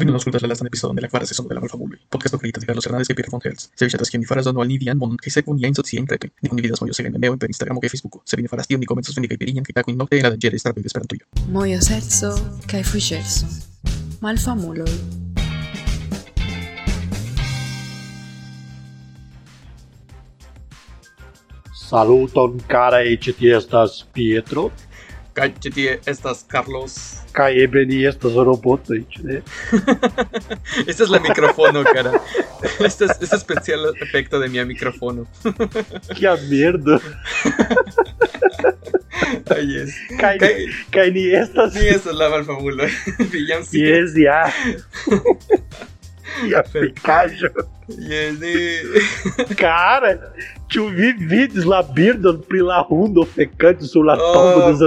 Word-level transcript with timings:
Vindo 0.00 0.14
a 0.14 0.16
escutar 0.16 0.40
la 0.40 0.48
lasta 0.48 0.66
episod 0.66 0.94
de 0.94 1.02
la 1.02 1.10
quarta 1.10 1.26
säsong 1.26 1.46
de 1.46 1.54
la 1.54 1.60
Malfamuli. 1.60 1.98
Podcast 2.08 2.34
acredita 2.34 2.58
de 2.58 2.64
Carlos 2.64 2.86
Hernández 2.86 3.10
y 3.10 3.12
Peter 3.12 3.30
von 3.30 3.42
Hells. 3.44 3.70
Se 3.74 3.84
vill 3.84 3.94
att 4.00 4.26
faras 4.26 4.46
no 4.54 4.62
al 4.62 4.68
nidian 4.68 4.96
mon 4.96 5.18
que 5.18 5.30
se 5.30 5.42
kun 5.42 5.58
yain 5.58 5.74
sotsi 5.74 5.98
entrete. 5.98 6.32
Ni 6.40 6.48
kun 6.48 6.56
vidas 6.56 6.80
moyo 6.80 6.94
se 6.94 7.02
ven 7.02 7.12
neo 7.20 7.34
en 7.34 7.38
Instagram 7.46 7.76
o 7.76 7.80
Facebook. 7.82 8.22
Se 8.24 8.34
viene 8.34 8.48
faras 8.48 8.66
tio 8.66 8.78
ni 8.78 8.86
komentos 8.86 9.14
vendi 9.14 9.28
kai 9.28 9.36
pirian 9.36 9.62
kai 9.62 9.74
taku 9.74 9.92
nokte 9.92 10.22
la 10.22 10.34
jere 10.42 10.58
starpe 10.58 10.80
esperantujo. 10.80 11.26
Mojo 11.48 11.80
setso 11.82 12.32
kai 12.66 12.82
fuŝerso. 12.82 13.44
Malfamuloj. 14.22 14.88
Saluton 21.74 22.58
cara 22.66 23.02
et 23.02 23.28
estas 23.42 24.06
Pietro. 24.14 24.72
Kai 25.32 25.54
estas 26.06 26.44
Carlos. 26.44 27.20
Kai 27.32 27.60
eble 27.60 27.86
ni 27.86 28.04
estas 28.04 28.34
roboto, 28.34 28.94
ne? 29.22 29.42
este 30.86 31.04
es 31.04 31.08
la 31.08 31.20
micrófono, 31.20 31.84
cara. 31.84 32.12
Este 32.80 33.04
es 33.04 33.12
este 33.20 33.36
especial 33.36 33.80
efecto 34.00 34.40
de 34.40 34.48
mi 34.48 34.64
micrófono. 34.64 35.26
que 36.18 36.28
merda. 36.50 37.00
Ay, 39.50 39.76
es. 39.76 39.94
Kai, 40.18 40.38
kai, 40.38 40.66
kai 40.90 41.10
ni 41.12 41.32
estas. 41.32 41.74
Ni 41.74 41.86
estas 41.86 42.14
la 42.14 42.28
malfamula. 42.28 42.86
Villancico. 43.30 43.84
Yes, 43.84 44.14
ya. 44.16 44.52
E 46.44 46.54
a 46.54 46.62
Picajo. 46.62 47.50
Yes, 47.88 48.38
ni... 48.38 48.54
Cara, 49.56 50.32
tu 50.68 50.90
vi 50.90 51.12
vídeos 51.12 51.64
lá 51.64 51.82
Birdon 51.82 52.38
pri 52.38 52.62
la 52.62 52.86
hundo 52.88 53.24
fecante 53.24 53.84
sul 53.84 54.06
la 54.06 54.14
Oh, 54.14 54.72
dos. 54.72 54.78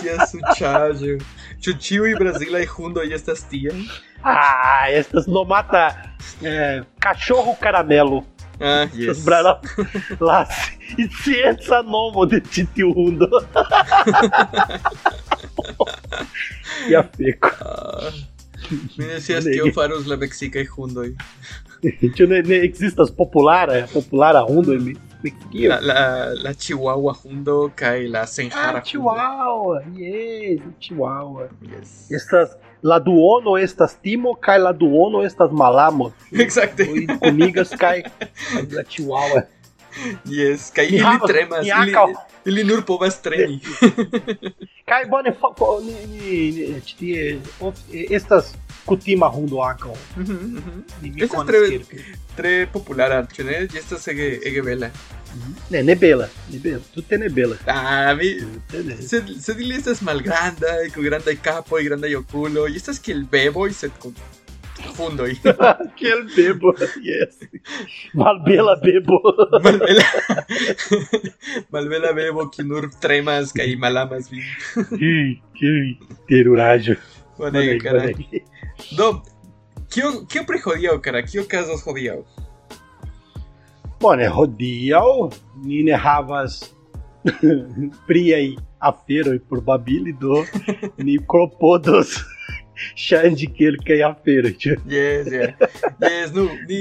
Que 0.00 0.10
assuchajo. 0.10 1.18
Chuchiu 1.60 2.06
e 2.06 2.14
Brasil 2.14 2.56
e 2.56 2.64
Rundo 2.64 3.04
e 3.04 3.12
estas 3.12 3.42
tia. 3.42 3.72
Ah, 4.22 4.90
estas 4.90 5.26
não 5.26 5.44
mata 5.44 5.94
é, 6.42 6.82
cachorro 7.00 7.54
caramelo. 7.56 8.24
Ah, 8.60 8.88
yes. 8.94 9.24
Lá, 10.20 10.48
e 10.96 11.08
ciência 11.08 11.82
nomo 11.82 12.24
de 12.26 12.40
titio 12.40 12.90
hundo. 12.90 13.28
e 16.88 16.94
a 16.94 17.02
feco. 17.04 17.50
Ah. 17.60 18.10
Me 18.96 19.04
decías 19.06 19.44
que 19.44 19.56
eu 19.56 19.72
faros 19.72 20.06
la 20.06 20.16
Mexica 20.16 20.58
e 20.60 20.64
Rundo. 20.64 21.02
Tu 22.16 22.26
ne, 22.26 22.42
ne 22.42 22.56
existas 22.64 23.10
populara, 23.10 23.86
populara 23.92 24.44
hundo 24.44 24.74
em 24.74 24.96
Mexiquinho. 25.22 25.68
La, 25.68 25.80
la, 25.80 26.34
la 26.34 26.54
Chihuahua 26.54 27.12
Rundo 27.24 27.72
kai 27.74 28.08
la 28.08 28.26
Senjara 28.26 28.78
Ah, 28.78 28.80
Chihuahua, 28.80 29.82
yes, 29.96 30.60
Chihuahua. 30.80 31.48
Yes. 31.62 32.10
Estas, 32.10 32.56
la 32.82 32.98
duono 32.98 33.56
estas 33.56 33.94
timo, 33.94 34.34
kai 34.34 34.58
la 34.58 34.72
duono 34.72 35.22
estas 35.24 35.52
malamo. 35.52 36.12
Exacto. 36.32 36.84
Comigas 37.20 37.70
kai 37.70 38.02
la 38.70 38.82
Chihuahua. 38.82 39.44
Yes. 40.24 40.72
Ni 40.76 40.86
ili 40.86 40.98
havas- 40.98 41.26
tremas. 41.26 41.64
ni 41.64 41.70
Ili, 41.70 41.94
ili 42.44 42.64
nur 42.64 42.82
povas 42.84 43.20
treni. 43.22 43.60
Kai 44.88 45.04
bone 45.10 45.34
ni, 45.82 46.50
ni, 46.52 46.80
tie, 46.98 47.38
estas 48.10 48.54
kutima 48.86 49.26
hundo 49.28 49.60
ankaŭ. 49.62 49.94
Mi 51.02 51.12
Estas 51.22 51.46
tre, 51.46 51.60
tre 52.36 52.66
populara, 52.72 53.26
ĉu 53.36 53.44
ne? 53.44 53.66
Ĝi 53.68 53.78
estas 53.78 54.08
ege 54.08 54.38
ege 54.48 54.62
bela. 54.62 54.90
Ne, 55.70 55.82
ne 55.82 55.94
bela, 55.94 56.28
ne 56.52 56.58
bela, 56.58 56.80
tute 56.94 57.18
ne 57.18 57.28
bela. 57.28 57.56
Ah, 57.66 58.14
mi 58.16 58.30
sed 59.04 59.28
sed 59.44 59.60
ili 59.60 59.76
estas 59.76 60.00
malgrandaj, 60.00 60.88
kun 60.94 61.04
grandaj 61.04 61.36
kapoj, 61.44 61.82
grandaj 61.84 62.16
okuloj. 62.22 62.72
Estas 62.76 62.98
kiel 62.98 63.26
beboj, 63.30 63.72
sed 63.76 63.92
kun 64.02 64.14
fundoj. 64.96 65.34
Aquele 65.58 66.24
bebo, 66.36 66.74
yes. 67.02 67.38
Malbela 68.14 68.76
bebo. 68.82 69.20
Malbela, 69.62 70.04
malbela 71.72 72.12
bebo 72.12 72.50
nur 72.64 72.90
tremas 73.00 73.52
kaj 73.52 73.76
malamas 73.78 74.30
vin. 74.30 74.44
Ih, 75.00 75.40
que 75.54 75.98
terurajo. 76.28 76.96
Bonege, 77.38 77.78
kara. 77.78 78.12
Do, 78.96 79.22
kio 79.90 80.24
kio 80.28 80.44
pri 80.46 80.62
hodiaŭ, 80.64 80.98
kara? 81.02 81.22
Kio 81.22 81.42
okazos 81.42 81.84
hodiaŭ? 81.86 82.22
Bone, 84.00 84.28
hodiaŭ 84.30 85.30
ni 85.66 85.82
ne 85.82 85.94
havas 85.98 86.62
priaj 88.08 88.56
aferoj 88.78 89.38
probabile 89.50 90.12
do 90.20 90.44
ni 91.02 91.18
klopodos 91.26 92.14
ŝanĝi 92.14 92.37
kelkaj 93.58 94.00
aferoj. 94.10 94.54
ĉu? 94.58 94.76
Yes, 94.86 95.30
yeah. 95.32 95.52
Yes, 96.02 96.32
nu, 96.34 96.48
ni 96.68 96.80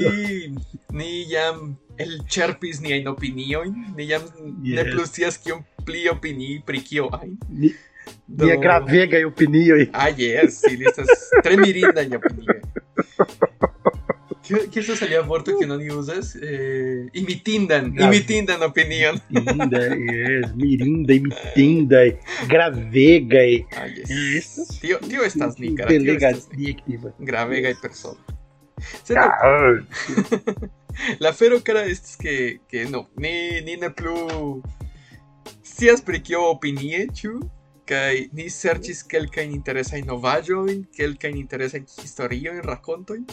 ni 0.93 1.09
jam 1.31 1.77
elĉerpis 1.97 2.81
niajn 2.81 3.07
opiniojn, 3.07 3.73
ni 3.97 4.07
jam 4.09 4.21
ne 4.61 4.81
Yes. 4.81 4.91
plus 4.93 5.09
scias 5.11 5.37
kion 5.37 5.63
pli 5.85 6.07
opinii 6.09 6.61
pri 6.65 6.79
kio 6.81 7.09
ajn. 7.21 7.37
Ni, 7.49 7.73
Do- 8.27 8.45
Nia 8.45 8.55
gravegaj 8.55 9.23
opinioj. 9.25 9.89
Ah, 9.93 10.07
yes, 10.17 10.61
ili 10.71 10.85
estas 10.87 11.07
tre 11.43 11.57
mirindaj 11.57 12.07
opinioj. 14.47 14.69
Kio 14.69 14.71
kio 14.71 14.81
estas 14.81 15.01
alia 15.01 15.21
vorto 15.21 15.51
kiun 15.59 15.71
oni 15.71 15.89
uzas? 15.91 16.35
Eh, 16.35 17.07
imitindan, 17.13 17.91
Grave. 17.95 18.15
imitindan 18.15 18.63
opinion. 18.63 19.19
Linda, 19.29 19.79
yes, 19.79 20.53
mirinda, 20.55 21.13
imitinda, 21.13 22.01
gravegaj. 22.49 23.53
Ah, 23.77 23.85
yes. 23.87 24.09
Estas 24.37 24.79
Tio, 24.79 24.97
tio 25.09 25.23
estas 25.23 25.57
ni, 25.59 25.75
cara. 25.75 25.89
Tio 25.89 25.99
belega 25.99 26.29
estas 26.29 26.49
ni. 26.51 26.63
adjektiva. 26.63 27.11
Gravegaj 27.19 27.73
persono. 27.81 28.17
Sed 29.03 29.17
Ah, 29.17 29.77
La 31.19 31.31
fero 31.33 31.59
cara 31.63 31.83
es 31.85 32.15
que, 32.17 32.59
que 32.67 32.85
no, 32.85 33.07
ni, 33.17 33.61
ni 33.61 33.75
ne 33.77 33.89
plu 33.93 34.63
sias 35.63 36.01
pri 36.01 36.21
kio 36.23 36.41
opinie, 36.51 37.07
ĉu? 37.13 37.35
Kaj 37.87 38.29
ni 38.35 38.49
serĉis 38.51 39.03
kelkajn 39.07 39.51
interesajn 39.55 40.05
novaĵojn, 40.09 40.81
kelkajn 40.97 41.37
interesajn 41.37 41.85
historiojn, 42.01 42.57
rakontojn. 42.65 43.23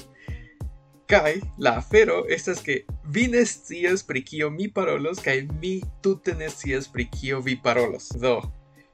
Kaj 1.06 1.34
la 1.60 1.74
afero 1.78 2.22
estas 2.32 2.62
ke 2.64 2.78
vi 3.12 3.26
ne 3.28 3.42
scias 3.44 4.02
pri 4.02 4.22
kio 4.24 4.50
mi 4.50 4.70
parolos 4.72 5.18
kaj 5.20 5.34
mi 5.60 5.80
tute 6.02 6.32
ne 6.34 6.48
scias 6.48 6.88
pri 6.88 7.04
kio 7.12 7.40
vi 7.40 7.58
parolos. 7.62 8.08
Do, 8.22 8.38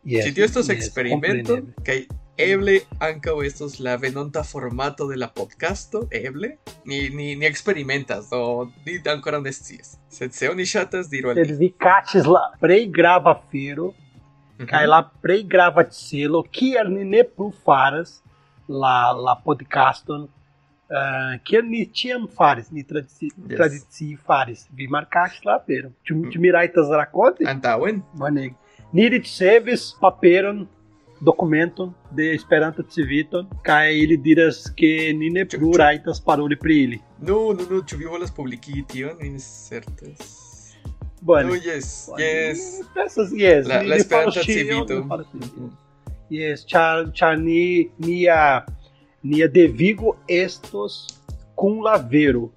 yes, 0.05 0.25
Ĉi 0.27 0.35
tio 0.35 0.45
estos 0.45 0.67
yes, 0.69 0.75
experimento 0.77 1.55
kompreneble. 1.61 1.85
kaj 1.87 2.01
eble 2.41 2.75
ankaŭ 3.05 3.37
estos 3.47 3.79
la 3.85 3.95
venonta 4.01 4.43
formato 4.43 5.07
de 5.09 5.17
la 5.21 5.29
podcasto, 5.29 6.07
eble 6.11 6.57
ni 6.85 7.09
ni 7.11 7.37
ni 7.37 7.47
eksperimentas, 7.47 8.31
do 8.31 8.71
ni 8.87 8.99
ankoraŭ 9.15 9.43
ne 9.45 9.53
scias. 9.53 9.99
Sed 10.09 10.33
se 10.35 10.51
oni 10.51 10.67
ŝatas 10.67 11.11
diru 11.13 11.31
al 11.31 11.43
vi 11.63 11.71
kaĉis 11.79 12.27
la 12.27 12.43
plej 12.61 12.89
grava 12.91 13.37
afero 13.39 13.93
kaj 14.67 14.83
la 14.87 15.03
plej 15.23 15.43
grava 15.49 15.85
celo 15.85 16.43
kiel 16.53 16.91
ni 16.93 17.05
ne 17.05 17.23
plu 17.25 17.53
faras 17.65 18.19
la 18.69 19.13
la 19.13 19.39
podcaston 19.45 20.27
uh, 20.91 21.39
kiel 21.45 21.63
ni 21.67 21.85
ĉiam 21.87 22.27
faris, 22.37 22.71
ni 22.71 22.83
tradici, 22.85 23.31
Yes. 23.49 23.57
tradicie 23.57 24.17
faris. 24.27 24.67
Vi 24.77 24.89
markaŝis 24.89 25.45
la 25.45 25.57
afero. 25.61 25.91
Ĉu 26.07 26.19
ĉu 26.33 26.41
mi 26.41 26.51
rajtas 26.51 26.91
rakonti? 27.03 27.45
Antaŭen? 27.47 28.03
Bonege. 28.15 28.55
Ni 28.93 29.09
ricevis 29.09 29.93
paperon 30.01 30.67
dokumenton 31.21 31.93
de 32.17 32.31
Esperanto 32.35 32.83
Civiton 32.83 33.47
kaj 33.63 33.93
ili 34.03 34.17
diras 34.17 34.71
ke 34.77 35.13
ni 35.15 35.29
ne 35.31 35.45
plu 35.45 35.73
rajtas 35.77 36.21
paroli 36.25 36.57
pri 36.57 36.77
ili. 36.83 36.99
Nu, 37.21 37.53
nu, 37.53 37.67
nu, 37.71 37.83
ĉu 37.83 37.97
vi 38.01 38.05
volas 38.05 38.31
publikigi 38.37 38.85
tion? 38.89 39.17
Mi 39.21 39.31
ne 39.31 39.39
certas. 39.39 40.39
Bone. 41.23 41.45
Nu, 41.45 41.55
yes, 41.55 42.09
yes. 42.19 42.59
Pensas, 42.95 43.33
yes, 43.37 43.69
La, 43.69 43.83
la 43.83 43.99
ĉion, 44.01 44.33
Civito. 44.45 45.05
Yes, 46.31 46.65
ĉar 46.71 47.11
ĉar 47.13 47.37
ni 47.39 47.91
nia 47.99 48.65
nia 49.23 49.49
devigo 49.49 50.17
estos 50.29 51.07
kun 51.55 51.83
la 51.85 51.97
vero. 52.11 52.51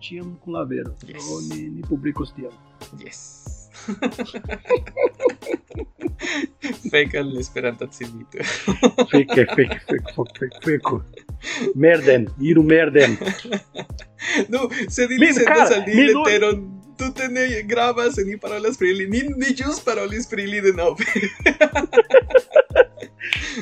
Ĉiam 0.00 0.36
kun 0.44 0.54
la 0.54 0.64
vero. 0.64 0.94
Yes. 1.08 1.24
Do 1.28 1.40
ni 1.54 1.68
ni 1.76 1.82
publikos 1.88 2.32
tion. 2.36 2.52
Yes. 3.04 3.42
Fek 6.90 7.14
al 7.14 7.36
Esperanta 7.38 7.86
fake, 9.10 9.44
fake, 9.54 9.78
fake, 9.86 10.14
fake, 10.16 10.58
fake. 10.64 11.02
Merden, 11.74 12.26
iru 12.40 12.62
merden. 12.62 13.16
Cara, 15.44 15.74
al 15.76 15.84
ni 15.86 15.94
mi 15.94 16.06
nur- 16.12 16.24
leteron 16.26 16.64
tute 16.98 17.28
ne 17.28 17.62
gravas 17.68 18.16
ni 18.24 18.36
parolas 18.38 18.76
pri 18.78 18.90
ili. 18.90 19.06
Ni, 19.12 19.22
ni 19.36 19.54
ĵus 19.54 19.80
parolis 19.84 20.26
pri 20.26 20.42
ili 20.48 20.60
denove. 20.60 21.04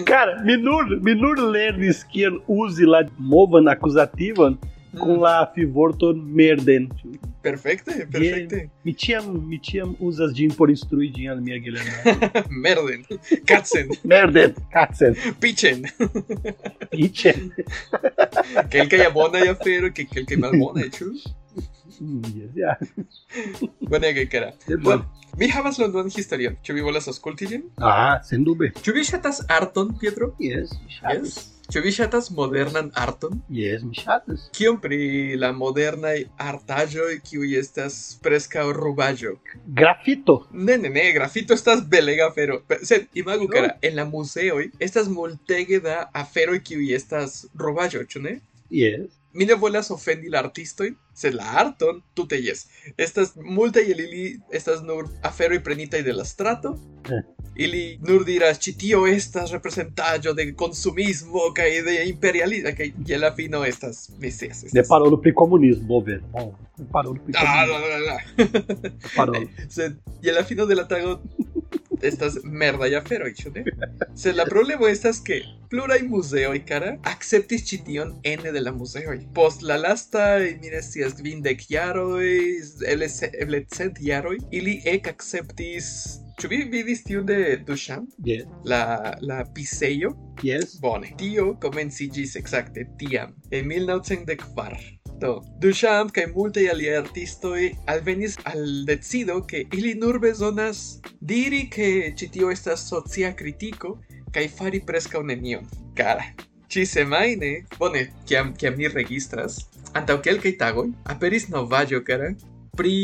Cara, 0.04 0.40
mi 0.44 0.56
nur, 0.56 0.84
mi 1.02 1.14
nur 1.14 1.36
lernis 1.54 2.04
kiel 2.12 2.38
uzi 2.48 2.86
la 2.86 3.02
movan 3.18 3.68
akuzativan 3.68 4.56
com 4.98 5.20
la 5.20 5.50
fivorton 5.54 6.20
merden. 6.40 6.88
perfecto. 7.42 7.90
Mi 8.84 8.94
tiam, 8.94 9.24
mi 9.48 9.58
tiam 9.58 9.94
uzas 10.00 10.32
ĝin 10.36 10.54
por 10.56 10.70
instrui 10.72 11.10
ĝin 11.12 11.30
al 11.34 11.40
mia 11.44 11.58
gelerno. 11.60 12.14
Merden, 12.64 13.02
Katzen, 13.46 13.90
merden, 14.04 14.54
katzen, 14.72 15.14
Pichen. 15.40 15.84
piĉe. 16.94 17.34
Kelkaj 18.72 19.10
bonaj 19.14 19.48
aferoj 19.52 19.90
kaj 19.96 20.06
kelkaj 20.14 20.38
malbonaj, 20.46 20.88
ĉu? 20.96 21.10
Mm, 21.10 21.20
Jes, 21.20 21.66
ja. 21.66 21.73
Bonege, 23.80 24.28
kara. 24.28 24.52
Sed 24.66 24.80
Bueno, 24.82 25.04
mi 25.38 25.48
havas 25.50 25.78
la 25.78 25.88
duan 25.88 26.10
historion. 26.10 26.56
Ĉu 26.64 26.74
vi 26.76 26.82
volas 26.86 27.08
aŭskulti 27.10 27.46
ĝin? 27.50 27.64
Ah, 27.80 28.20
sendube. 28.26 28.72
Ĉu 28.82 28.94
vi 28.96 29.04
ŝatas 29.04 29.42
arton, 29.48 29.94
Pietro? 30.00 30.34
Jes, 30.42 30.72
mi 30.84 30.92
ŝatas. 30.98 31.34
Yes. 31.36 31.50
Ĉu 31.72 31.80
vi 31.80 31.92
ŝatas 31.96 32.26
modernan 32.36 32.90
arton? 33.00 33.38
Jes, 33.48 33.82
mi 33.88 33.96
ŝatas. 33.96 34.48
Kion 34.56 34.76
pri 34.82 34.98
la 35.40 35.48
modernaj 35.56 36.18
artaĵoj 36.50 37.14
kiuj 37.24 37.54
estas 37.58 37.96
preskaŭ 38.22 38.66
rubaĵo? 38.76 39.32
Grafito. 39.80 40.36
Ne, 40.52 40.76
ne, 40.78 40.90
ne, 40.92 41.06
grafito 41.16 41.56
estas 41.56 41.80
belega 41.88 42.28
afero. 42.28 42.60
Sed 42.82 43.06
imagu, 43.14 43.48
No. 43.48 43.52
kara, 43.56 43.72
en 43.82 43.96
la 43.96 44.04
muzeoj 44.04 44.70
estas 44.78 45.08
multege 45.08 45.80
da 45.80 46.10
aferoj 46.12 46.60
kiuj 46.68 46.92
estas 47.00 47.46
rubaĵo, 47.58 48.04
ĉu 48.12 48.20
ne? 48.28 48.40
Jes. 48.70 49.08
Mi 49.34 49.44
ne 49.44 49.54
volas 49.54 49.90
ofendi 49.90 50.28
la 50.30 50.38
artistoj, 50.38 50.92
sed 51.14 51.34
la 51.34 51.44
arton 51.58 52.02
tute 52.14 52.36
jes. 52.38 52.66
Estas 52.96 53.32
multaj 53.36 53.82
el 53.90 54.00
ili 54.00 54.24
estas 54.52 54.82
nur 54.82 55.08
aferoj 55.22 55.58
prenitaj 55.64 56.02
de 56.02 56.12
la 56.12 56.24
strato. 56.24 56.76
Eh. 57.10 57.22
Ili 57.56 57.98
nur 58.02 58.24
diras 58.26 58.58
ĉi 58.58 58.72
tio 58.78 59.04
estas 59.06 59.50
representaĵo 59.52 60.32
de 60.34 60.48
konsumismo 60.54 61.38
kaj 61.54 61.68
de 61.86 62.04
imperialismo 62.08 62.70
kaj 62.76 62.88
je 63.06 63.18
la 63.18 63.30
fino 63.36 63.64
estas 63.64 64.10
estas- 64.22 64.72
Ne 64.74 64.82
parolo 64.88 65.16
pri 65.16 65.34
komunismo, 65.34 65.86
bover. 65.86 66.20
Bom, 66.32 66.48
ne 66.78 66.86
parolo 66.92 67.18
pri 67.24 67.34
Ah, 67.36 67.66
komunismo. 67.66 67.78
la, 67.78 67.98
la, 67.98 68.78
la. 68.82 68.90
Parolo. 69.16 69.46
Sed 69.76 69.92
je 70.22 70.32
la 70.32 70.42
fino 70.44 70.66
de 70.66 70.74
la 70.74 70.88
tago 70.88 71.20
estas 72.02 72.38
merda 72.44 72.86
ya 72.86 73.00
aferoj, 73.00 73.32
ĉu 73.34 73.52
ne? 73.54 73.64
Sed 74.14 74.36
la 74.36 74.44
problemo 74.44 74.86
estas 74.88 75.20
ke 75.20 75.40
pluraj 75.70 76.00
muzeoj 76.08 76.58
kara 76.68 76.96
akceptis 77.02 77.64
ĉi 77.68 77.78
tion 77.86 78.12
ene 78.24 78.52
de 78.52 78.60
la 78.60 78.72
muzeoj. 78.72 79.18
Post 79.34 79.62
la 79.62 79.76
lasta, 79.76 80.38
mi 80.62 80.70
ne 80.70 80.82
scias, 80.82 81.14
kvindek 81.20 81.64
jaroj, 81.70 82.26
eble 82.86 83.08
ce- 83.08 83.30
eble 83.40 83.64
cent 83.68 83.98
jaroj, 84.00 84.38
ili 84.50 84.80
ek 84.84 85.08
akceptis 85.08 86.20
Ĉu 86.34 86.48
vi 86.50 86.56
vidis 86.66 87.04
tiun 87.06 87.26
de 87.26 87.56
Duchamp, 87.66 88.10
Yes. 88.26 88.42
la, 88.64 89.14
la 89.22 89.44
pisejo? 89.54 90.10
Yes. 90.42 90.80
Bone, 90.82 91.12
tio 91.16 91.54
komenciĝis 91.62 92.34
ekzakte 92.36 92.88
tiam, 92.98 93.36
en 93.54 93.68
1904. 93.70 95.03
Do, 95.20 95.42
Duchamp 95.62 96.10
kaj 96.14 96.24
multaj 96.34 96.64
aliaj 96.72 96.96
artistoj 97.00 97.60
alvenis 97.90 98.34
al 98.50 98.64
decido 98.88 99.36
ke 99.46 99.62
ili 99.72 99.94
nur 99.94 100.18
bezonas 100.22 100.80
diri 101.20 101.68
ke 101.70 101.90
ĉi 102.18 102.30
tio 102.34 102.50
estas 102.50 102.82
socia 102.88 103.30
kritiko 103.38 103.94
kaj 104.34 104.48
fari 104.56 104.80
preskaŭ 104.86 105.22
nenion. 105.22 105.68
Kara, 105.94 106.26
ĉi 106.68 106.82
semajne, 106.90 107.52
bone, 107.78 108.08
kiam 108.26 108.50
kiam 108.58 108.74
ni 108.80 108.90
registras, 108.90 109.60
antaŭ 109.94 110.18
kelkaj 110.26 110.56
tagoj 110.58 110.88
aperis 111.14 111.46
novaĵo 111.54 112.02
kara 112.08 112.32
pri 112.74 112.96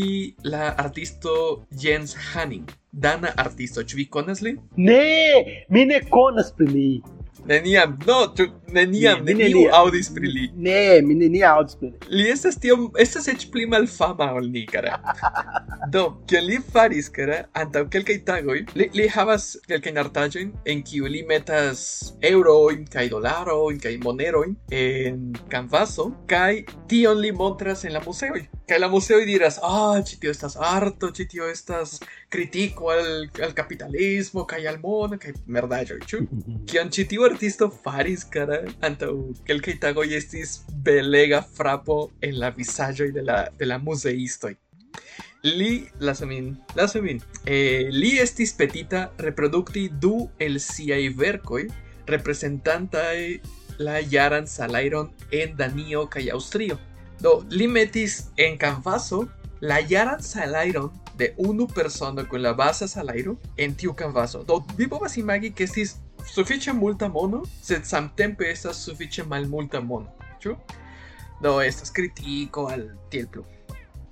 la 0.42 0.74
artisto 0.84 1.62
Jens 1.70 2.16
Hanning, 2.32 2.66
dana 2.90 3.30
artisto. 3.38 3.86
Ĉu 3.86 4.02
vi 4.02 4.06
konas 4.10 4.42
lin? 4.42 4.58
Ne, 4.76 5.66
mi 5.70 5.86
ne 5.86 6.02
konas 6.10 6.50
pri 6.56 6.66
li. 6.74 6.88
Neniam, 7.48 7.96
no, 8.06 8.16
ĉu 8.36 8.44
neniam, 8.72 9.22
Mi- 9.24 9.32
mi 9.32 9.38
neniu 9.38 9.56
neniam. 9.64 9.74
aŭdis 9.80 10.10
pri 10.14 10.28
li. 10.28 10.50
Ne, 10.56 11.00
mi 11.02 11.14
nenia 11.14 11.54
aŭdis 11.56 11.76
pri 11.80 11.88
li. 11.88 11.96
Li 12.10 12.28
estas 12.30 12.56
tiom, 12.60 12.90
estas 12.98 13.28
eĉ 13.28 13.46
pli 13.50 13.66
malfama 13.66 14.32
ol 14.36 14.46
ni, 14.52 14.66
kara. 14.66 14.98
Do, 15.90 16.04
kion 16.30 16.44
li 16.46 16.58
faris, 16.72 17.08
kara, 17.08 17.40
antaŭ 17.54 17.86
kelkaj 17.90 18.18
tagoj, 18.28 18.58
li, 18.76 18.90
li 18.94 19.08
havas 19.08 19.56
kelkajn 19.68 19.98
artaĵojn 20.04 20.52
en 20.66 20.82
kiu 20.86 21.06
li 21.10 21.22
metas 21.26 22.12
eŭrojn 22.22 22.84
kaj 22.92 23.08
dolarojn 23.08 23.80
kaj 23.82 23.96
monerojn 24.04 24.54
en 24.70 25.32
kanvaso 25.50 26.10
kaj 26.30 26.64
tion 26.88 27.18
li 27.18 27.32
montras 27.32 27.84
en 27.84 27.92
la 27.96 28.02
muzeoj. 28.06 28.44
Kaj 28.70 28.78
la 28.78 28.86
muzeoj 28.86 29.24
diras, 29.26 29.56
ah, 29.66 29.96
ĉi 30.06 30.16
tio 30.22 30.30
estas 30.30 30.52
arto, 30.62 31.08
ĉi 31.10 31.24
tio 31.32 31.46
estas 31.50 31.96
kritiko 32.30 32.92
al, 32.92 33.08
al 33.42 33.54
kapitalismo 33.58 34.44
kaj 34.46 34.60
al 34.70 34.76
mono 34.78 35.16
kaj 35.18 35.32
merdaĵoj, 35.56 35.96
ĉu? 36.12 36.20
Kion 36.70 36.90
ĉi 36.94 37.04
tiu 37.10 37.24
artisto 37.26 37.66
faris, 37.82 38.22
kara, 38.30 38.60
antaŭ 38.86 39.08
kelkaj 39.48 39.74
tagoj 39.82 40.04
estis 40.20 40.52
belega 40.86 41.40
frapo 41.56 41.96
en 42.22 42.38
la 42.38 42.52
vizaĝoj 42.54 43.08
de 43.16 43.24
la, 43.26 43.40
de 43.58 43.66
la 43.66 43.80
muzeistoj. 43.82 44.52
Li, 45.48 45.72
lasu 46.06 46.28
min, 46.30 46.52
lasu 46.78 47.02
min, 47.02 47.18
eh, 47.46 47.88
li 47.90 48.12
estis 48.22 48.54
petita 48.54 49.08
reprodukti 49.26 49.88
du 50.04 50.28
el 50.38 50.60
siaj 50.62 51.00
verkoj 51.18 51.64
reprezentantaj 52.14 53.18
la 53.82 53.98
jaran 54.14 54.46
salajron 54.46 55.10
en 55.32 55.58
Danio 55.58 56.04
kaj 56.06 56.28
Aŭstrio. 56.36 56.78
Do, 57.20 57.44
li 57.50 57.68
en 58.36 58.58
kanvaso 58.58 59.28
la 59.60 59.80
jaran 59.80 60.22
salajron 60.22 60.90
de 61.16 61.34
unu 61.36 61.66
persono 61.66 62.24
kun 62.24 62.42
la 62.42 62.54
baza 62.54 62.88
salajro 62.88 63.36
en 63.56 63.74
tiu 63.74 63.92
kanvaso. 63.92 64.42
Do, 64.42 64.64
vi 64.76 64.88
povas 64.88 65.16
imagi 65.16 65.50
ke 65.50 65.64
estis 65.64 65.96
sufiĉe 66.24 66.72
multa 66.72 67.08
mono, 67.08 67.42
sed 67.62 67.84
samtempe 67.84 68.48
estas 68.48 68.80
sufiĉe 68.84 69.24
malmulta 69.28 69.80
mono. 69.80 70.08
Ĉu? 70.40 70.56
Do, 71.42 71.60
estas 71.60 71.92
kritiko 71.92 72.66
al 72.72 72.88
tiel. 73.10 73.28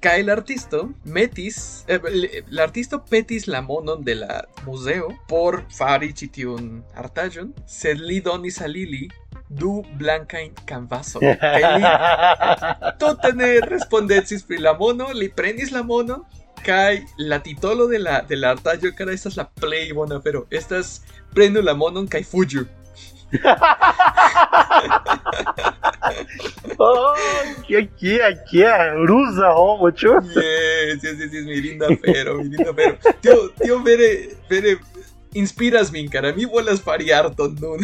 Kaj 0.00 0.22
la 0.22 0.32
artisto 0.38 0.80
metis, 1.04 1.84
eh, 1.88 1.98
l- 2.06 2.42
la 2.54 2.62
artisto 2.62 3.00
petis 3.10 3.48
la 3.48 3.60
monon 3.62 4.04
de 4.04 4.14
la 4.14 4.44
museo 4.66 5.08
por 5.28 5.62
fari 5.78 6.12
ĉi 6.12 6.28
tiun 6.36 6.68
artaĵon, 6.94 7.48
sed 7.66 7.98
li 8.00 8.20
donis 8.20 8.60
al 8.62 8.76
ili 8.76 9.08
du 9.50 9.82
blankajn 9.98 10.52
kanvaso. 10.66 11.18
Kaj 11.20 11.62
li 11.74 11.82
tute 13.00 13.32
ne 13.34 13.50
respondecis 13.66 14.42
pri 14.46 14.58
la 14.62 14.76
mono, 14.78 15.08
li 15.14 15.28
prenis 15.34 15.72
la 15.74 15.82
mono, 15.82 16.20
kaj 16.64 17.00
la 17.18 17.38
titolo 17.42 17.88
de 17.88 17.98
la, 17.98 18.20
de 18.28 18.36
la 18.36 18.50
artaĵo 18.54 18.92
kara 18.98 19.12
estas 19.12 19.36
la 19.36 19.48
plej 19.60 19.92
bona 19.94 20.16
afero. 20.22 20.46
Estas 20.50 21.00
prenu 21.34 21.60
la 21.62 21.74
monon 21.74 22.06
kaj 22.06 22.22
fuĝu. 22.22 22.66
Oh, 26.78 27.14
que 27.66 27.86
que 28.00 28.18
que 28.50 28.68
rusa 29.06 29.52
homo, 29.52 29.90
ĉu? 29.90 30.12
Yes, 30.34 31.02
yes, 31.02 31.18
yes, 31.18 31.32
yes, 31.32 31.44
mirinda 31.44 31.86
afero, 31.92 32.38
mirinda 32.42 32.70
afero. 32.70 32.96
Tio, 33.20 33.36
tio 33.60 33.78
vere, 33.84 34.08
vere 34.48 34.78
inspiras 35.34 35.92
min, 35.92 36.08
cara. 36.08 36.32
Mi 36.32 36.44
volas 36.44 36.80
fari 36.86 37.12
arton 37.12 37.56
nun. 37.60 37.80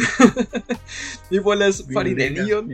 Mi 1.31 1.39
volas 1.39 1.83
fari 1.93 2.15
nenion, 2.15 2.69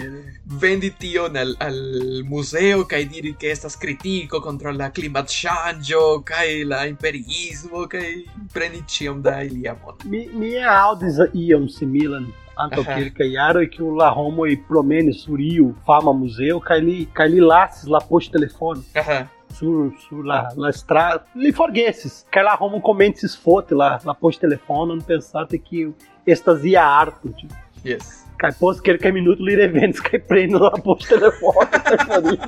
vendi 0.45 0.91
tion 1.00 1.37
al, 1.37 1.56
al 1.59 1.80
museo 2.28 2.85
kaj 2.87 3.04
diri 3.11 3.33
ke 3.40 3.51
estas 3.51 3.75
kritiko 3.80 4.42
kontraŭ 4.44 4.73
la 4.78 4.92
klimatŝanĝo 4.95 6.04
kaj 6.28 6.47
la 6.71 6.85
imperiismo 6.90 7.87
kaj 7.92 8.07
preni 8.54 8.83
ĉiom 8.87 9.21
da 9.21 9.42
ilia 9.44 9.75
mono. 9.83 9.97
Mi 10.06 10.28
mi 10.33 10.56
aŭdis 10.59 11.19
iom 11.33 11.68
similan 11.69 12.31
Aha. 12.71 12.95
kelkaj 12.95 13.27
jaroj 13.33 13.65
kiu 13.73 13.91
la 13.97 14.09
homoj 14.15 14.56
promenis 14.68 15.23
sur 15.25 15.39
iu 15.39 15.73
fama 15.85 16.13
muzeo 16.13 16.59
kaj 16.59 16.80
li 16.85 16.97
kaj 17.13 17.27
li 17.33 17.39
lasis 17.41 17.87
la 17.89 17.99
poŝtelefono 18.09 18.83
Aha. 19.03 19.19
sur 19.57 19.91
sur 20.07 20.23
la 20.25 20.39
la 20.57 20.69
estrada. 20.69 21.23
Li 21.35 21.51
forgesis 21.51 22.25
kaj 22.31 22.44
la 22.44 22.56
homo 22.59 22.81
komencis 22.81 23.37
foti 23.44 23.75
la 23.75 23.99
la 24.06 24.13
poŝtelefonon 24.13 25.01
pensante 25.07 25.57
que 25.57 25.91
estas 26.25 26.63
ia 26.63 26.83
arto. 27.01 27.30
Tipo. 27.39 27.56
Yes. 27.83 28.18
Kaj 28.41 28.51
post 28.59 28.81
kelkaj 28.85 29.11
minutos 29.11 29.44
li 29.45 29.56
revenis 29.56 29.99
kaj 30.01 30.19
prenis 30.30 30.59
la 30.61 30.71
poŝtelefono. 30.85 31.68
kaj 31.71 31.97
faris. 32.07 32.39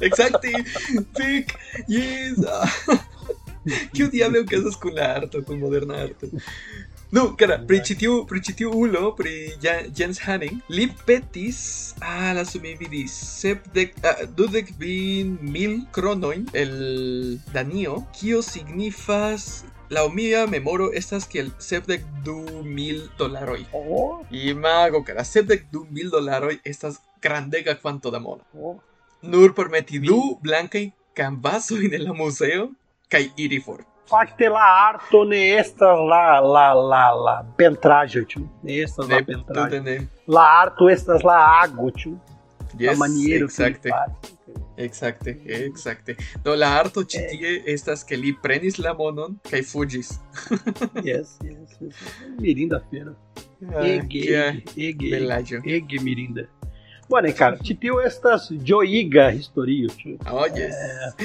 Exacte. 0.00 0.52
Pic. 1.16 1.54
Yes. 1.88 2.38
Kio 3.92 4.06
diable 4.08 4.40
okazas 4.40 4.76
kun 4.80 4.94
la 4.96 5.10
arto, 5.18 5.42
kun 5.44 5.58
moderna 5.60 5.98
arto? 6.06 6.26
No, 7.10 7.22
cara, 7.40 7.56
pri 7.64 7.78
ĉi 7.80 7.94
tiu 7.96 8.72
pri 9.16 9.32
Jens 9.96 10.18
Hanning, 10.20 10.60
li 10.68 10.88
petis, 11.06 11.94
ah, 12.02 12.34
lasu 12.36 12.60
min 12.60 12.76
vidi, 12.76 13.06
sepdek, 13.08 13.94
ah, 14.04 14.26
dudek 14.36 14.74
kvin 14.76 15.38
mil 15.40 15.80
kronojn 15.90 16.44
el 16.52 17.38
Danio, 17.54 18.04
kio 18.12 18.42
signifas 18.42 19.64
Laŭ 19.88 20.10
mia 20.12 20.42
memoro 20.44 20.90
estas 20.92 21.24
kiel 21.32 21.46
sepdek 21.64 22.02
du 22.24 22.36
mil 22.62 23.06
dolaroj. 23.16 23.62
Oh, 23.72 24.20
Imago, 24.30 25.00
cara, 25.00 25.24
sepdek 25.24 25.64
du 25.72 25.86
mil 25.88 26.10
dolaroj 26.12 26.58
estas 26.62 27.00
grandega 27.24 27.72
kvanto 27.80 28.10
da 28.10 28.20
mono. 28.20 28.44
oh. 28.52 28.76
Nur 29.22 29.54
por 29.54 29.70
meti 29.70 29.98
du 29.98 30.36
blankaj 30.42 30.90
en 31.16 32.02
la 32.04 32.12
museo 32.12 32.68
kaj 33.08 33.30
iri 33.36 33.62
for. 33.64 33.80
Fakte 34.08 34.48
la 34.48 34.64
arto 34.88 35.24
ne 35.28 35.40
estas 35.58 35.98
la 36.10 36.40
la 36.40 36.72
la 36.72 37.04
la 37.26 37.36
pentraĵo, 37.56 38.24
ĉu? 38.30 38.40
Ne 38.62 38.80
estas 38.84 39.08
la 39.08 39.68
ne. 39.84 39.98
La 40.26 40.46
arto 40.62 40.88
estas 40.88 41.24
la 41.24 41.38
ago, 41.62 41.90
ĉu? 41.90 42.16
la 42.74 42.92
Yes, 42.92 42.98
maniera 42.98 43.46
que 43.46 43.62
li 43.62 43.70
exacte. 43.70 43.90
Exacte, 44.76 45.40
exacte. 45.44 46.16
Do 46.44 46.54
la 46.54 46.68
arto 46.78 47.02
ĉi 47.02 47.22
tie 47.30 47.54
estas 47.72 48.04
ke 48.06 48.16
li 48.16 48.32
prenis 48.42 48.78
la 48.78 48.94
monon 48.94 49.38
kaj 49.50 49.62
fuĝis. 49.66 50.12
Yes, 51.08 51.38
yes, 51.42 51.74
yes. 51.80 52.04
Mirinda 52.38 52.80
feira. 52.90 53.14
Ege, 53.82 54.22
ege, 54.76 55.10
ege 55.64 56.00
mirinda. 56.02 56.46
Bone, 57.08 57.32
cara, 57.32 57.56
ti 57.56 57.72
tiu 57.74 58.02
estas 58.04 58.50
joiga 58.50 59.30
historio? 59.32 59.88
Oh, 60.30 60.44
yes. 60.44 60.76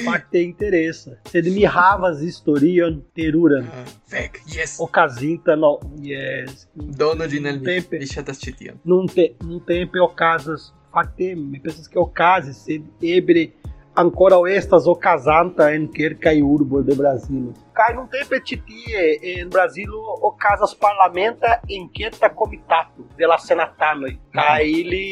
Fakte 0.06 0.40
interesa. 0.40 1.18
Sed 1.28 1.50
mi 1.52 1.66
havas 1.68 2.22
historion 2.24 3.02
teruran. 3.14 3.68
Ah, 3.68 3.84
Fek, 4.08 4.40
yes. 4.48 4.78
Okazinta 4.80 5.56
no, 5.56 5.74
yes. 6.00 6.64
Dono 6.74 7.28
al 7.28 7.36
mi. 7.36 7.66
Tempe. 7.68 8.00
Mi 8.00 8.08
ŝatas 8.08 8.40
ĉi 8.40 8.54
tion. 8.56 8.80
Num, 8.88 9.04
te, 9.12 9.34
num 9.44 9.60
tempo 9.60 10.00
ocasas, 10.06 10.70
fakte, 10.94 11.34
mi 11.36 11.60
pensas 11.60 11.86
que 11.88 12.00
ocasas, 12.00 12.64
sed 12.64 12.88
ebre 13.04 13.50
ancora 13.96 14.36
estas 14.56 14.86
ocasanta 14.86 15.70
en 15.74 15.88
kelkaj 15.92 16.42
urbo 16.42 16.82
de 16.82 16.94
Brasilo. 16.94 17.52
Kaj 17.74 17.94
num 17.96 18.06
tempo 18.08 18.38
ti 18.46 18.56
tie 18.66 19.02
en 19.40 19.48
Brasilo 19.50 20.00
okazas 20.22 20.74
parlamenta 20.74 21.60
enqueta 21.68 22.28
comitato 22.34 23.02
de 23.18 23.26
la 23.26 23.38
senatanoj. 23.38 24.12
Kaj 24.32 24.62
ili 24.64 25.06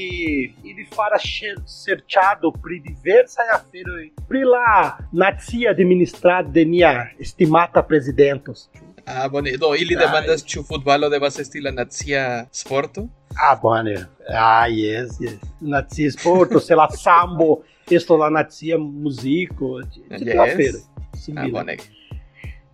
ili 0.65 0.87
faras 0.95 1.23
ŝe- 1.23 1.59
serĉado 1.67 2.53
pri 2.63 2.81
diversaj 2.89 3.47
aferoj 3.55 4.11
pri 4.29 4.43
la 4.45 4.99
nacia 5.13 5.71
administrado 5.71 6.49
de 6.51 6.65
nia 6.65 6.93
estimata 7.19 7.83
presidentos. 7.83 8.69
Ah, 9.07 9.29
bone. 9.29 9.57
Do 9.59 9.75
ili 9.75 9.97
demandas 9.97 10.45
ĉu 10.47 10.63
futbalo 10.69 11.09
devas 11.11 11.39
esti 11.39 11.61
la 11.61 11.71
nacia 11.71 12.47
sporto? 12.53 13.09
Ah, 13.35 13.57
bone. 13.63 13.97
Ah, 14.31 14.67
yes, 14.69 15.19
yes. 15.21 15.39
Nacia 15.61 16.11
sporto, 16.13 16.61
sei 16.61 16.77
lá, 16.77 16.89
sambo, 16.91 17.63
esto 17.95 18.17
la 18.17 18.31
nacia 18.31 18.79
musico, 18.79 19.81
tipo 19.91 20.15
Yes. 20.15 20.35
la 20.35 20.47
feira. 20.49 20.79
Ah, 20.97 21.17
Simila. 21.17 21.49
bone. 21.61 21.77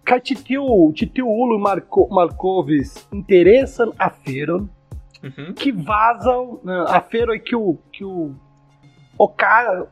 Kai 0.04 0.20
titiu, 0.20 0.90
titiu 0.94 1.28
Ulo 1.28 1.58
Marco, 1.58 2.08
Marcovis 2.10 3.06
interessam 3.12 3.92
a 3.98 4.08
feira 4.10 4.58
Mhm. 5.22 5.52
que 5.54 5.70
vazam 5.72 6.60
né, 6.64 6.84
a 6.88 7.00
feira 7.00 7.38
que 7.38 7.54
o 7.54 7.76
que 7.92 8.04
o 8.04 8.32
Oca 9.18 9.86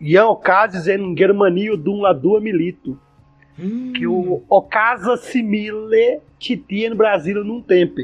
Ian 0.00 0.26
Ocasio 0.28 0.92
em 0.92 1.14
Germanio 1.16 1.76
dum 1.76 2.00
la 2.00 2.12
dua 2.14 2.40
milito 2.40 2.98
que 3.94 4.06
o 4.06 4.42
Ocasa 4.48 5.18
simile 5.18 6.20
titi 6.38 6.86
em 6.86 6.94
Brasil 6.94 7.44
num 7.44 7.60
tempo 7.60 8.00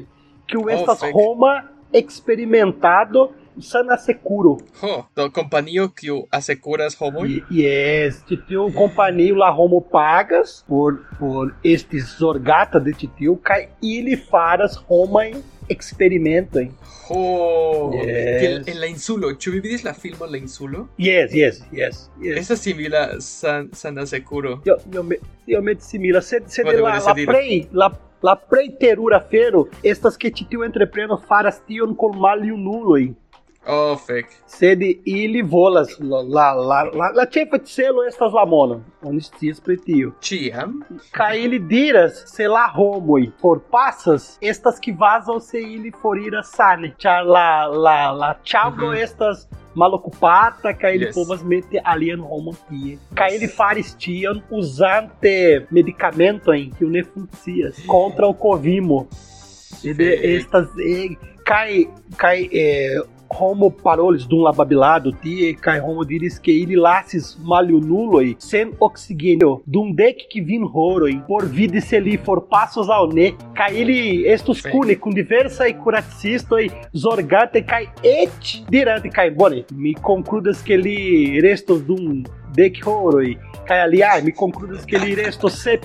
que 0.47 0.57
o 0.59 0.69
estas 0.69 1.01
fake. 1.01 1.15
Roma 1.15 1.65
experimentado 1.93 3.33
sana 3.61 3.97
securo 3.97 4.59
Ho, 4.83 5.07
do 5.17 5.31
kompanio 5.31 5.89
kiu 5.89 6.27
asekuras 6.31 6.95
homojn? 7.01 7.39
E- 7.39 7.43
Yes, 7.63 8.23
titio 8.29 8.71
companhia 8.73 9.35
la 9.35 9.51
Romo 9.51 9.81
pagas 9.81 10.65
por, 10.69 11.01
por 11.19 11.55
estes 11.65 12.05
zorgata 12.19 12.79
de 12.81 12.93
titio, 12.93 13.37
cai 13.37 13.69
ili 13.83 14.17
faras 14.17 14.77
Roma 14.89 15.25
experimentam. 15.69 16.69
Ho, 17.09 17.93
Yes. 17.95 18.41
kiel 18.41 18.63
en 18.67 18.81
la 18.81 18.87
insulo. 18.87 19.33
Ĉu 19.35 19.51
vi 19.53 19.61
vidis 19.61 19.85
la 19.85 19.93
filmon 19.95 20.31
La 20.31 20.39
Insulo? 20.39 20.89
Yes, 20.99 21.33
yes, 21.35 21.61
yes, 21.73 22.11
yes. 22.23 22.37
Estas 22.39 22.61
simila 22.61 23.21
san 23.21 23.69
san 23.73 23.99
asekuro. 23.99 24.61
Io, 24.67 24.77
io, 24.93 25.03
me, 25.03 25.17
io 25.47 25.63
me 25.63 25.75
simila, 25.79 26.21
se, 26.23 26.41
se 26.47 26.63
Vale, 26.65 26.77
de 26.77 26.83
la, 26.83 26.99
la 26.99 27.15
prei, 27.15 27.69
la, 27.73 27.91
la 28.23 28.35
prei 28.37 28.71
terura 28.81 29.21
fero, 29.21 29.69
estas 29.83 30.17
que 30.17 30.31
titio 30.31 30.65
entrepreno 30.65 31.19
faras 31.29 31.61
tion 31.67 31.97
malio 32.19 32.57
nuloi. 32.57 33.15
Oh, 33.69 33.97
fek. 33.97 34.27
Sed 34.47 34.79
ili 35.05 35.43
volas, 35.43 35.89
la, 36.01 36.21
la, 36.23 36.53
la, 36.55 36.83
la, 36.85 37.11
la 37.15 37.25
de 37.25 37.61
selo 37.65 38.05
estas 38.09 38.33
la 38.33 38.45
mono, 38.47 38.81
honestis 39.03 39.61
pretio. 39.61 40.13
Ĉiam? 40.21 40.83
Ca 41.11 41.35
ele 41.35 41.59
diras, 41.59 42.23
se 42.27 42.47
la 42.49 42.71
homoi 42.77 43.33
forpassas, 43.41 44.39
estas 44.41 44.79
que 44.79 44.93
vazam 44.93 45.41
se 45.41 45.59
ili 45.61 45.91
forira 46.03 46.43
sane. 46.43 46.95
Char 46.99 47.25
la, 47.25 47.67
la, 47.67 48.13
la 48.13 48.35
chavro 48.45 48.87
Uhum. 48.87 48.95
estas 48.95 49.49
malocupata, 49.75 50.73
ca 50.75 50.89
ele 50.91 51.07
Yes. 51.07 51.15
povas 51.15 51.43
mete 51.43 51.81
alien 51.85 52.21
homo 52.21 52.55
tie. 52.69 52.99
Ca 53.15 53.29
ele 53.31 53.49
faristian 53.49 54.43
usante 54.51 55.67
medicamento 55.71 56.55
em 56.55 56.71
que 56.71 56.85
o 56.85 56.89
ne 56.89 57.03
funcias 57.03 57.79
contra 57.87 58.27
o 58.27 58.35
covimo. 58.35 59.09
Ele 59.85 60.37
estas 60.37 60.69
cai 61.45 61.89
cai 62.17 62.49
eh, 62.53 63.03
homo 63.31 63.71
paroles 63.71 64.27
dum 64.27 64.43
lababilado 64.43 65.13
tie 65.13 65.55
cai 65.55 65.81
homo 65.81 66.05
diris 66.05 66.39
que 66.39 66.51
ele 66.51 66.77
lasis 66.77 67.37
malio 67.43 67.81
nuloi 67.81 68.37
sem 68.39 68.73
oxigênio 68.81 69.63
dum 69.67 69.93
dec 69.93 70.29
que 70.29 70.41
vin 70.41 70.65
horoi 70.65 71.21
por 71.27 71.47
vidi 71.47 71.81
se 71.81 72.01
li 72.01 72.17
for 72.17 72.43
passos 72.43 72.91
ao 72.91 73.07
ne 73.07 73.33
cai 73.55 73.77
ele 73.77 74.27
estus 74.27 74.61
cune 74.63 74.97
com 74.97 75.11
diversa 75.11 75.69
e 75.69 75.75
curatsistoi 75.75 76.71
zorgate 76.97 77.63
cai 77.63 77.89
et 78.03 78.65
dirante 78.69 79.09
cai 79.09 79.31
bone 79.31 79.65
mi 79.73 79.95
concludas 79.95 80.63
que 80.63 80.77
li 80.77 81.41
restos 81.41 81.81
dum 81.83 82.23
dec 82.55 82.81
horoi 82.87 83.39
cai 83.69 83.81
ali 83.85 84.03
ah, 84.03 84.21
mi 84.23 84.33
concludas 84.33 84.85
que 84.87 84.99
li 84.99 85.15
restos 85.15 85.59
sep 85.63 85.85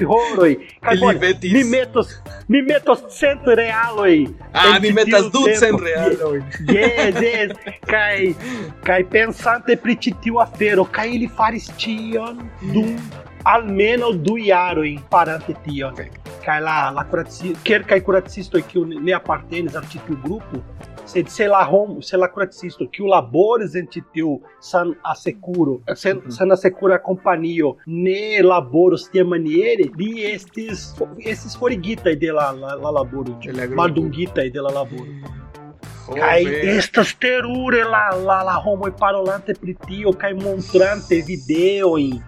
cai 0.81 0.93
Ili 0.95 1.01
bone 1.01 1.19
vetis. 1.19 1.53
mi 1.53 1.63
metos 1.63 2.07
mi 2.47 2.61
metos 2.61 2.99
cento 3.19 3.55
realoi 3.55 4.27
Ah, 4.53 4.79
mi 4.81 4.91
metas 4.91 5.29
ducent 5.31 5.59
tempo. 5.59 5.83
realojn. 5.83 6.43
Yes, 6.67 7.15
yes. 7.21 7.51
Kai, 7.87 8.35
kai 8.83 9.03
pensante 9.03 9.75
pri 9.77 9.95
ĉi 9.95 10.13
tiu 10.23 10.39
afero, 10.39 10.85
kaj 10.85 11.07
ili 11.15 11.27
faris 11.37 11.67
tion 11.77 12.41
dum 12.73 12.95
almenaŭ 13.43 14.11
du 14.25 14.37
jaroj 14.37 14.91
farante 15.11 15.53
tion. 15.65 15.95
Fek. 15.95 16.11
Kaj 16.45 16.59
la 16.65 16.89
la 16.95 17.03
kuraci, 17.09 17.53
kelkaj 17.63 17.99
kuracistoj 18.01 18.61
kiu 18.71 18.85
ne 18.85 19.13
apartenis 19.13 19.75
al 19.75 19.83
ĉi 19.91 19.99
tiu 20.07 20.15
grupo, 20.23 20.61
sed 21.05 21.27
se 21.29 21.45
la 21.47 21.59
homo, 21.69 22.01
se 22.01 22.17
la 22.17 22.27
kuracisto 22.33 22.87
kiu 22.91 23.05
laboris 23.11 23.75
en 23.75 23.85
ĉi 23.93 24.01
tiu 24.13 24.39
san 24.59 24.95
asecuro, 25.03 25.79
sen, 25.95 26.17
Mhm. 26.17 26.31
san 26.31 26.51
asecura 26.51 26.97
kompanio 26.97 27.75
ne 27.85 28.41
laboros 28.41 29.09
tiamaniere, 29.11 29.89
li 29.97 30.25
estis 30.33 30.95
estis 31.25 31.57
forigitaj 31.57 32.15
de 32.15 32.31
la 32.31 32.51
la, 32.51 32.73
la 32.75 32.91
laboro, 32.91 33.37
grupo. 33.41 33.75
maldungitaj 33.75 34.49
de 34.51 34.61
la 34.61 34.69
laboro. 34.69 35.13
Kai 36.15 36.43
fek. 36.45 36.63
estas 36.77 37.13
terure 37.19 37.83
la 37.83 38.09
la 38.27 38.41
la 38.43 38.55
homo 38.65 38.87
parolante 38.99 39.53
pri 39.53 39.75
tio 39.87 40.11
kai 40.13 40.33
montrante 40.33 41.21
videoin. 41.27 42.19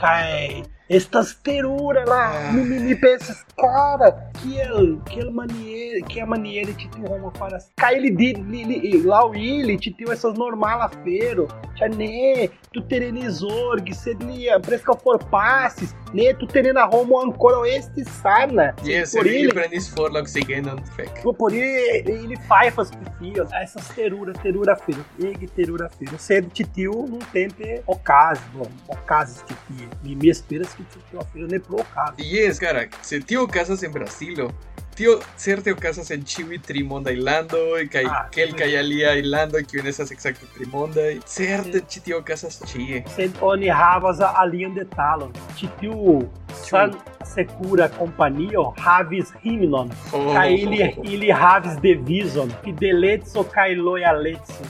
Kai 0.00 0.62
estas 0.90 1.36
terure 1.42 2.04
la 2.04 2.22
Ah. 2.48 2.52
mi, 2.52 2.64
mi, 2.64 2.78
mi 2.80 2.94
pensas 2.96 3.44
cara 3.60 4.30
kiel 4.40 5.30
maniere 5.32 6.02
que 6.02 6.20
a 6.20 6.26
maniere 6.26 6.74
que 6.74 6.88
tio 6.88 7.12
homo 7.12 7.32
faras. 7.38 7.70
Kai 7.76 7.96
ele 7.96 8.10
di 8.10 8.32
li, 8.34 8.64
li, 8.64 9.02
lá 9.02 9.26
o 9.26 9.34
ele 9.34 9.76
te 9.76 9.90
tio 9.90 10.12
essas 10.12 10.34
normal 10.34 10.82
afero. 10.82 11.48
Já 11.76 11.88
ne 11.88 12.48
tu 12.72 12.82
terenis 12.82 13.42
org 13.42 13.92
sed 13.94 14.22
li 14.22 14.46
presca 14.62 14.94
for 14.94 15.18
passes. 15.30 15.94
Ne 16.12 16.34
tu 16.34 16.46
terena 16.46 16.86
homo 16.86 17.20
ancora 17.20 17.68
este 17.68 18.04
sana. 18.04 18.74
Yes, 18.84 19.12
por 19.12 19.26
ele 19.26 19.52
prenis 19.52 19.88
for 19.88 20.10
la 20.10 20.20
oxigenon. 20.20 20.78
Fek. 20.96 21.22
Pô, 21.22 21.32
por 21.32 21.52
ele, 21.52 22.10
ele 22.10 22.36
faz 22.48 22.78
as 22.78 22.90
filhas, 23.18 23.52
essas 23.52 23.88
terura, 23.88 24.32
terura 24.32 24.76
feira, 24.76 25.04
eg 25.20 25.46
terura 25.48 25.88
feira. 25.88 26.18
Sed 26.18 26.50
titio 26.50 27.06
num 27.08 27.18
tempo 27.32 27.62
ocasio, 27.86 28.44
bom, 28.54 28.70
ocasio 28.88 29.44
titio. 29.44 29.88
E 30.04 30.14
me 30.14 30.28
esperas 30.28 30.74
que 30.74 30.82
titio 30.84 31.20
a 31.20 31.24
feira 31.24 31.48
ne 31.48 31.58
pro 31.58 31.80
ocasio. 31.80 32.24
Yes, 32.24 32.58
cara, 32.58 32.88
se 33.02 33.20
tio 33.20 33.46
okazas 33.50 33.82
en 33.82 33.92
Brasilo, 33.92 34.50
tio 34.94 35.14
certe 35.40 35.72
okazas 35.72 36.10
en 36.14 36.24
ĉiuj 36.32 36.58
trimondaj 36.66 37.14
landoj 37.26 37.86
kaj 37.92 38.02
Ah, 38.10 38.24
kelkaj 38.34 38.68
aliaj 38.82 39.22
landoj 39.26 39.62
kiuj 39.70 39.84
ne 39.86 39.92
estas 39.94 40.12
ekzakte 40.14 40.48
trimondaj. 40.56 41.12
Certe 41.34 41.80
ĉi 41.90 42.02
tio 42.08 42.18
okazas 42.20 42.60
ĉie. 42.72 43.02
Sed 43.16 43.40
oni 43.52 43.70
havas 43.82 44.20
a 44.20 44.32
alian 44.42 44.74
detalon. 44.76 45.32
Titio 45.58 46.20
san 46.60 46.94
secura 47.32 47.88
companio 47.98 48.66
havis 48.84 49.32
himnon. 49.42 49.90
Oh, 50.12 50.32
Kai 50.34 50.54
ili, 50.62 50.82
ili 51.04 51.30
havis 51.42 51.78
devizon, 51.82 52.52
fideletso 52.64 53.44
kai 53.54 53.74
loyaletso. 53.74 54.68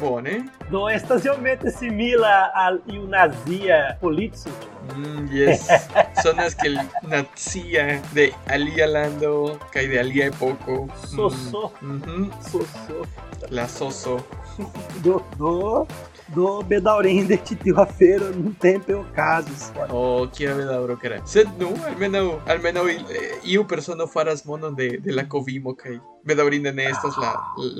Bone. 0.00 0.44
Do 0.70 0.88
estas 0.90 1.24
iomete 1.24 1.70
simila 1.70 2.50
al 2.54 2.80
iu 2.92 3.06
nazia 3.08 3.96
politso. 4.00 4.50
Mm, 4.96 5.28
yes. 5.32 5.68
Sonas 6.22 6.54
kiel 6.54 6.78
nacia 7.02 8.02
de 8.14 8.30
alia 8.46 8.86
lando 8.86 9.58
kaj 9.72 9.86
de 9.92 10.00
alia 10.00 10.26
epoko. 10.32 10.88
Soso. 11.14 11.70
Mm, 11.80 11.96
mhm. 11.96 12.30
So, 12.50 12.66
so. 12.86 13.06
La 13.50 13.68
soso. 13.68 14.20
do, 15.04 15.20
do, 15.38 15.86
do 16.34 16.50
bedaŭrinde 16.68 17.38
ĉi 17.46 17.56
tiu 17.62 17.80
afero 17.80 18.30
nuntempe 18.34 18.94
okazis. 18.96 19.68
Oh, 19.88 20.26
kia 20.32 20.54
bedaŭro 20.56 20.96
kara. 21.02 21.20
Sed 21.28 21.50
nu, 21.60 21.72
almenaŭ 21.92 22.86
eh, 22.90 23.00
iu 23.54 23.66
persono 23.68 24.06
faras 24.10 24.44
monon 24.48 24.74
de, 24.74 24.96
de 25.04 25.16
la 25.16 25.26
kovimo 25.28 25.76
kaj 25.76 25.98
bedaŭrinde 26.26 26.72
ne 26.72 26.88
estas 26.90 27.18
la, 27.22 27.34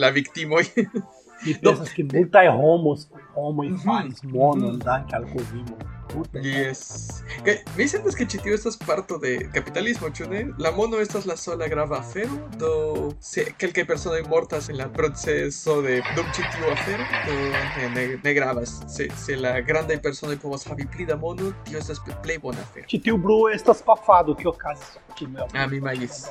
la 0.04 0.12
viktimoj. 0.14 0.66
E 1.44 1.54
pensas 1.54 1.90
que 1.90 2.02
multa 2.02 2.42
homos, 2.50 3.10
homo 3.34 3.64
e 3.64 3.72
Uhum. 3.72 3.78
faz 3.78 4.22
mono 4.22 4.66
Uhum. 4.68 4.74
andar 4.74 5.04
que 5.06 5.14
algo 5.14 5.38
vivo. 5.52 5.76
Puta. 6.08 6.38
Yes. 6.40 7.24
Que, 7.42 7.64
me 7.76 7.86
sientes 7.86 8.14
que 8.14 8.24
chitio 8.26 8.54
esto 8.54 8.68
es 8.68 8.76
parte 8.76 9.18
de 9.18 9.50
capitalismo, 9.50 10.08
chune? 10.10 10.54
La 10.56 10.70
mono 10.70 10.98
esta 11.00 11.18
es 11.18 11.26
la 11.26 11.36
sola 11.36 11.66
grava 11.66 11.98
afero, 11.98 12.30
do 12.56 13.12
se 13.18 13.52
quelque 13.58 13.84
persona 13.84 14.16
mortas 14.28 14.68
en 14.68 14.80
el 14.80 14.88
proceso 14.90 15.82
de 15.82 16.02
dum 16.14 16.24
chitio 16.30 16.72
afero, 16.72 17.02
do 17.26 17.32
ne, 17.76 18.06
ne, 18.08 18.20
ne 18.22 18.32
gravas. 18.34 18.82
Se, 18.86 19.10
se 19.16 19.36
la 19.36 19.60
grande 19.60 19.98
persona 19.98 20.34
y 20.34 20.36
povas 20.36 20.64
havi 20.68 20.86
pli 20.86 21.04
da 21.04 21.16
mono, 21.16 21.52
tio 21.64 21.76
estas 21.78 22.00
play 22.22 22.38
bona 22.38 22.60
afero. 22.60 22.86
Titio 22.86 23.18
Bru 23.18 23.48
estas 23.48 23.82
pafado 23.82 24.34
que 24.36 24.46
ocasas 24.46 24.98
que 25.16 25.26
meu. 25.26 25.46
Ah, 25.54 25.66
mi 25.66 25.80
magis. 25.80 26.30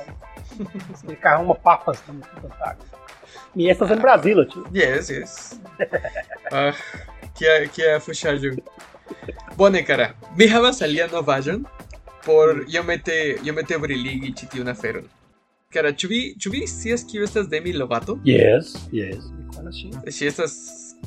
Ele 1.04 1.16
carrega 1.16 1.42
uma 1.42 1.54
papas 1.54 2.02
no 2.08 2.22
ataque. 2.50 2.82
E 3.56 3.70
estas 3.70 3.90
em 3.90 3.96
Brasília, 3.96 4.44
tio. 4.44 4.64
Yes, 4.74 5.08
yes. 5.08 5.60
Ah, 6.52 6.74
kia, 7.38 7.54
kia 7.72 7.96
fuŝaĵo. 8.04 8.52
Bone, 9.56 9.80
kara. 9.84 10.10
Mi 10.36 10.46
havas 10.52 10.82
alian 10.84 11.10
novaĵon 11.10 11.64
por 12.26 12.64
iomete 12.68 13.38
iomete 13.46 13.78
briligi 13.78 14.32
ĉi 14.38 14.48
tiun 14.52 14.68
aferon. 14.68 15.06
Kara, 15.72 15.92
ĉu 15.92 16.08
vi 16.10 16.20
ĉu 16.40 16.52
vi 16.52 16.66
scias 16.68 17.04
kiu 17.08 17.24
estas 17.24 17.48
Demi 17.48 17.72
Lovato? 17.72 18.18
Yes, 18.28 18.74
yes. 18.92 19.24
Konas 19.54 19.78
ŝin. 19.80 19.94
Ŝi 20.18 20.28
estas 20.30 20.56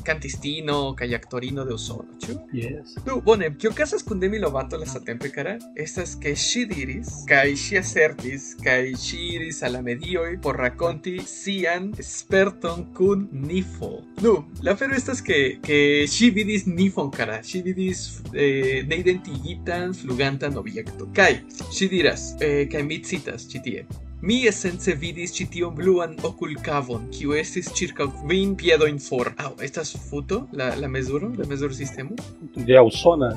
cantistino 0.05 0.95
kaj 0.95 1.15
aktorino 1.15 1.65
de 1.65 1.73
Usono, 1.73 2.17
ĉu? 2.23 2.35
Yes. 2.53 2.95
Nu, 3.05 3.19
bone, 3.25 3.51
kio 3.57 3.71
okazas 3.71 4.03
kun 4.03 4.19
Demi 4.19 4.39
Lovato 4.39 4.77
lastatempe, 4.77 5.31
kara, 5.33 5.57
estas 5.75 6.15
ke 6.21 6.33
ŝi 6.35 6.65
diris 6.69 7.11
kaj 7.29 7.53
ŝi 7.63 7.79
asertis 7.79 8.49
kaj 8.63 8.79
ŝi 9.03 9.21
iris 9.35 9.61
al 9.67 9.77
la 9.77 9.83
medioj 9.85 10.29
por 10.43 10.57
rakonti 10.57 11.17
sian 11.27 11.91
sperton 11.99 12.85
kun 12.97 13.27
nifo. 13.31 13.91
Nu, 14.25 14.35
la 14.63 14.75
afero 14.77 14.97
estas 14.97 15.21
ke 15.25 15.39
ke 15.65 15.79
ŝi 16.09 16.31
vidis 16.35 16.67
nifon, 16.67 17.11
kara, 17.15 17.39
ŝi 17.45 17.63
vidis 17.69 18.05
eh, 18.33 18.83
neidentigitan 18.89 19.95
flugantan 19.97 20.57
objekto. 20.59 21.09
Kaj 21.15 21.33
ŝi 21.69 21.89
diras, 21.91 22.31
eh, 22.41 22.63
kaj 22.71 22.85
mi 22.85 23.03
citas 23.03 23.47
ĉi 23.51 23.63
tie. 23.65 23.87
Mi 24.21 24.35
esence 24.49 24.91
vidis 24.99 25.31
ĉi 25.31 25.45
tion 25.53 25.75
bluan 25.75 26.17
okulkavon, 26.27 27.05
kiu 27.15 27.31
estis 27.39 27.69
ĉirkaŭ 27.77 28.07
kvin 28.17 28.51
piedojn 28.59 28.97
for. 28.99 29.29
Aŭ 29.39 29.53
oh, 29.53 29.61
estas 29.63 29.93
foto? 30.09 30.41
la 30.59 30.67
la 30.75 30.89
mezuro, 30.91 31.29
la 31.37 31.47
mezursistemo? 31.47 32.17
De 32.57 32.81
usona, 32.83 33.29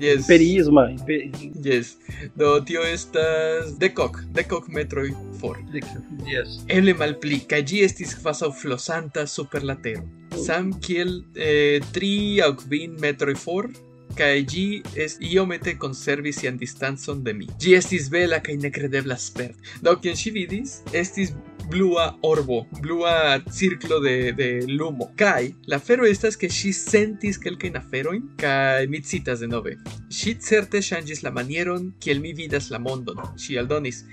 yes. 0.00 0.22
Imperisma? 0.22 0.86
Imper... 0.94 1.28
Yes. 1.66 1.92
Do 2.40 2.54
tio 2.64 2.86
estas 2.88 3.76
dekok, 3.82 4.22
dekok 4.32 4.72
metroj 4.72 5.10
for. 5.42 5.60
Dekok, 5.74 6.08
yes. 6.32 6.62
Eble 6.72 6.96
malpli, 6.96 7.42
kaj 7.52 7.60
ĝi 7.68 7.84
estis 7.90 8.16
kvazaŭ 8.22 8.54
flosanta 8.62 9.26
super 9.28 9.68
la 9.68 9.76
tero. 9.84 10.08
Sam 10.46 10.72
kiel 10.80 11.18
eh, 11.36 11.84
tri 11.92 12.14
aŭ 12.40 12.54
kvin 12.64 12.96
metroj 13.04 13.36
for 13.36 13.68
kaj 14.16 14.34
ĝi 14.52 14.66
es 15.04 15.18
iomete 15.20 15.76
konservis 15.78 16.40
sian 16.42 16.58
distancon 16.60 17.22
de 17.24 17.34
mi. 17.36 17.48
Ĝi 17.62 17.76
estis 17.78 18.10
bela 18.12 18.40
kaj 18.44 18.58
nekredebla 18.62 19.16
spert. 19.18 19.72
Do 19.82 19.96
kion 20.00 20.18
ŝi 20.18 20.34
vidis 20.34 20.80
estis 20.92 21.32
blua 21.70 22.18
orbo, 22.22 22.66
blua 22.80 23.40
cirklo 23.50 24.00
de, 24.00 24.32
de 24.32 24.48
lumo. 24.68 25.10
Kai 25.16 25.54
la 25.66 25.78
afero 25.80 26.06
estas 26.08 26.36
ke 26.36 26.50
ŝi 26.50 26.72
sentis 26.76 27.38
kelkajn 27.42 27.78
aferojn 27.80 28.26
kaj 28.42 28.88
mi 28.92 29.02
citas 29.06 29.44
denove. 29.44 29.76
Ŝi 30.12 30.36
certe 30.42 30.82
ŝanĝis 30.82 31.22
la 31.22 31.32
manieron 31.34 31.92
kiel 32.02 32.20
mi 32.20 32.34
vidas 32.36 32.70
la 32.74 32.82
mondon. 32.82 33.22
Ŝi 33.38 33.58
aldonis. 33.62 34.04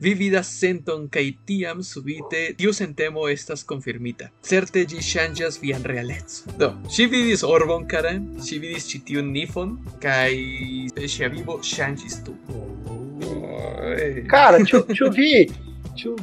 Vi 0.00 0.12
vidas 0.14 0.48
senton 0.60 1.06
kaj 1.08 1.24
tiam 1.48 1.82
subite 1.82 2.42
tiu 2.58 2.72
sentemo 2.76 3.28
estas 3.32 3.64
konfirmita. 3.64 4.28
Certe 4.44 4.84
ĝi 4.84 5.00
ŝanĝas 5.02 5.60
vian 5.62 5.84
realecon. 5.88 6.56
Do, 6.60 6.72
ŝi 6.92 7.08
vidis 7.12 7.44
orbon 7.48 7.86
kara, 7.88 8.12
ŝi 8.44 8.58
vidis 8.60 8.90
ĉi 8.90 9.22
nifon 9.22 9.78
kaj 10.02 10.32
ŝia 11.08 11.32
vivo 11.32 11.60
ŝanĝis 11.62 12.20
tu. 12.26 12.36
Cara, 14.28 14.58
deixa, 14.58 14.84
eu-. 15.08 15.65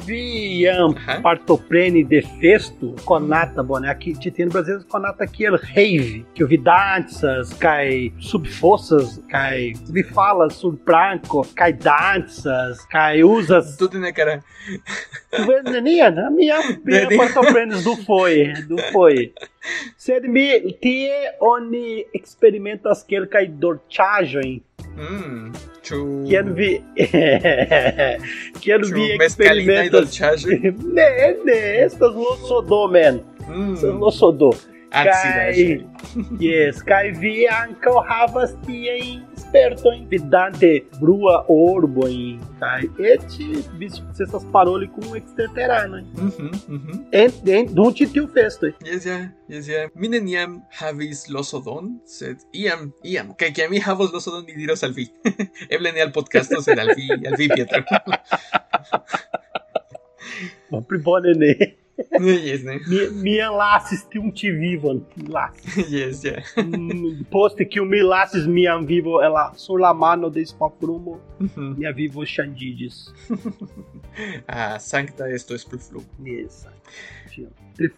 Ian, 0.08 0.94
Aham. 0.96 1.22
partoprene 1.22 2.04
defesto, 2.04 2.94
conata, 3.04 3.62
boné, 3.62 3.88
aqui, 3.90 4.12
te 4.18 4.30
tem 4.30 4.46
no 4.46 4.52
Brasil, 4.52 4.78
conata 4.88 5.24
aqui, 5.24 5.44
rave, 5.48 6.26
que 6.34 6.42
eu 6.42 6.48
vi 6.48 6.56
danças, 6.56 7.52
cai 7.54 8.12
subforças, 8.18 9.22
cai 9.28 9.72
bifalas 9.88 10.54
sul 10.54 10.72
branco, 10.72 11.46
cai 11.54 11.72
danças, 11.72 12.84
cai 12.86 13.22
usas, 13.24 13.76
Tudo 13.76 13.98
né, 13.98 14.12
cara? 14.12 14.42
tu 15.30 15.46
vê, 15.46 15.62
Neninha, 15.62 16.08
a 16.08 16.30
minha, 16.30 16.60
minha 16.84 17.02
Neninha. 17.02 17.16
partoprenes 17.16 17.82
do 17.82 17.96
foi, 17.96 18.52
do 18.68 18.78
foi. 18.92 19.32
Sed 19.96 20.28
mi, 20.28 20.72
tie 20.74 21.36
oni 21.40 22.06
experimentas 22.12 23.02
cai 23.30 23.46
dorchagem, 23.46 24.62
Hum, 25.90 26.24
Quero 26.28 26.54
ver. 26.54 26.80
Quero 28.60 28.88
ver 28.88 29.20
e 29.20 29.24
experimentos. 29.26 29.92
dolĉaĵo? 29.92 30.48
Ne, 30.94 31.08
ne, 31.44 31.58
estas 31.84 32.14
lo 32.14 32.36
sodô, 32.48 32.88
man. 32.88 33.20
Estas 33.40 33.82
Mm, 33.92 34.00
lo 34.00 34.10
sodô. 34.10 34.52
acidaĵoj. 34.90 35.84
Yes, 36.40 36.82
kai 36.86 37.10
vi 37.20 37.46
ankaŭ 37.50 37.96
havas 38.08 38.52
tiajn 39.54 39.76
spertojn 39.76 40.08
vidante 40.10 40.84
brua 41.00 41.44
orbo 41.48 42.08
em 42.08 42.40
kai 42.60 42.90
et 42.98 43.22
visto 43.78 44.02
que 44.16 44.22
estas 44.22 44.44
paroli 44.52 44.88
kun 44.88 45.16
eksterteranoj. 45.16 46.02
Mhm, 46.02 46.50
mhm. 46.68 47.04
En 47.12 47.30
en 47.46 47.74
dum 47.74 47.92
ĉi 47.94 48.06
tiu 48.12 48.26
festoj. 48.34 48.72
Yes, 48.84 49.06
ja, 49.06 49.18
yes, 49.48 49.68
ja. 49.68 49.88
Mi 49.94 50.08
neniam 50.08 50.62
havis 50.80 51.28
losodon, 51.28 52.00
sed 52.06 52.42
iam, 52.52 52.92
iam. 53.04 53.34
Kiam 53.38 53.70
mi 53.70 53.78
havos 53.78 54.12
losodon, 54.12 54.44
mi 54.46 54.56
diros 54.58 54.82
al 54.82 54.92
vi. 54.92 55.08
Eble 55.74 55.92
ne 55.92 56.02
al 56.02 56.12
podcasto, 56.12 56.62
sed 56.62 56.78
al 56.78 56.94
vi, 56.96 57.10
al 57.12 57.38
vi, 57.38 57.48
Pietro. 57.48 57.82
Pli 60.88 60.98
bone 60.98 61.34
ne. 61.38 61.54
Yes, 62.20 62.62
ne. 62.62 62.78
Mi, 62.86 63.00
mi 63.22 63.34
lasis 63.38 64.04
um 64.18 64.30
ĉi 64.32 64.50
vivon, 64.58 65.02
Lá. 65.28 65.48
Yes, 65.90 66.24
yeah. 66.24 66.42
mm, 66.56 67.26
poste 67.30 67.66
kiu 67.68 67.84
mi 67.84 68.02
lasis 68.02 68.46
mian 68.46 68.86
vivo 68.86 69.20
ela 69.22 69.34
la 69.34 69.52
sur 69.56 69.80
la 69.80 69.92
mano 69.92 70.30
de 70.30 70.44
Spafrumo, 70.46 71.18
mm 71.38 71.74
mia 71.78 71.92
vivo 71.92 72.22
ŝanĝiĝis. 72.22 72.96
ah, 74.46 74.78
sancta 74.78 75.28
esto 75.28 75.54
es 75.54 75.64
pluflumo. 75.64 76.06
Yes. 76.24 76.66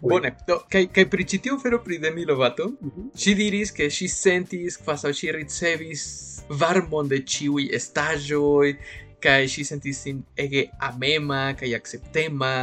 Bone, 0.01 0.33
do, 0.49 0.63
kai 0.73 0.87
kai 0.89 1.05
pri 1.05 1.25
ĉi 1.29 1.43
tiu 1.45 1.59
fero 1.61 1.83
pri 1.85 1.99
Demi 1.99 2.25
Lovato, 2.25 2.71
mm 2.81 3.11
ŝi 3.17 3.35
diris 3.37 3.73
ke 3.73 3.91
ŝi 3.91 4.09
sentis 4.09 4.81
kvazaŭ 4.81 5.13
ŝi 5.13 5.35
ricevis 5.37 6.07
varmon 6.49 7.09
de 7.09 7.21
ĉiuj 7.21 7.69
estaĵoj, 7.77 8.73
kai 9.21 9.45
ŝi 9.51 9.65
sentis 9.65 10.01
sin 10.07 10.25
ege 10.37 10.69
amema 10.81 11.53
kaj 11.59 11.75
akceptema 11.77 12.55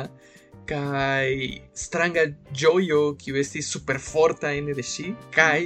kaj 0.69 1.29
stranga 1.77 2.27
ĝojo 2.51 3.01
kiu 3.19 3.39
estis 3.41 3.71
superforta 3.73 4.53
ene 4.53 4.75
de 4.77 4.85
ŝi 4.93 5.09
kaj 5.35 5.59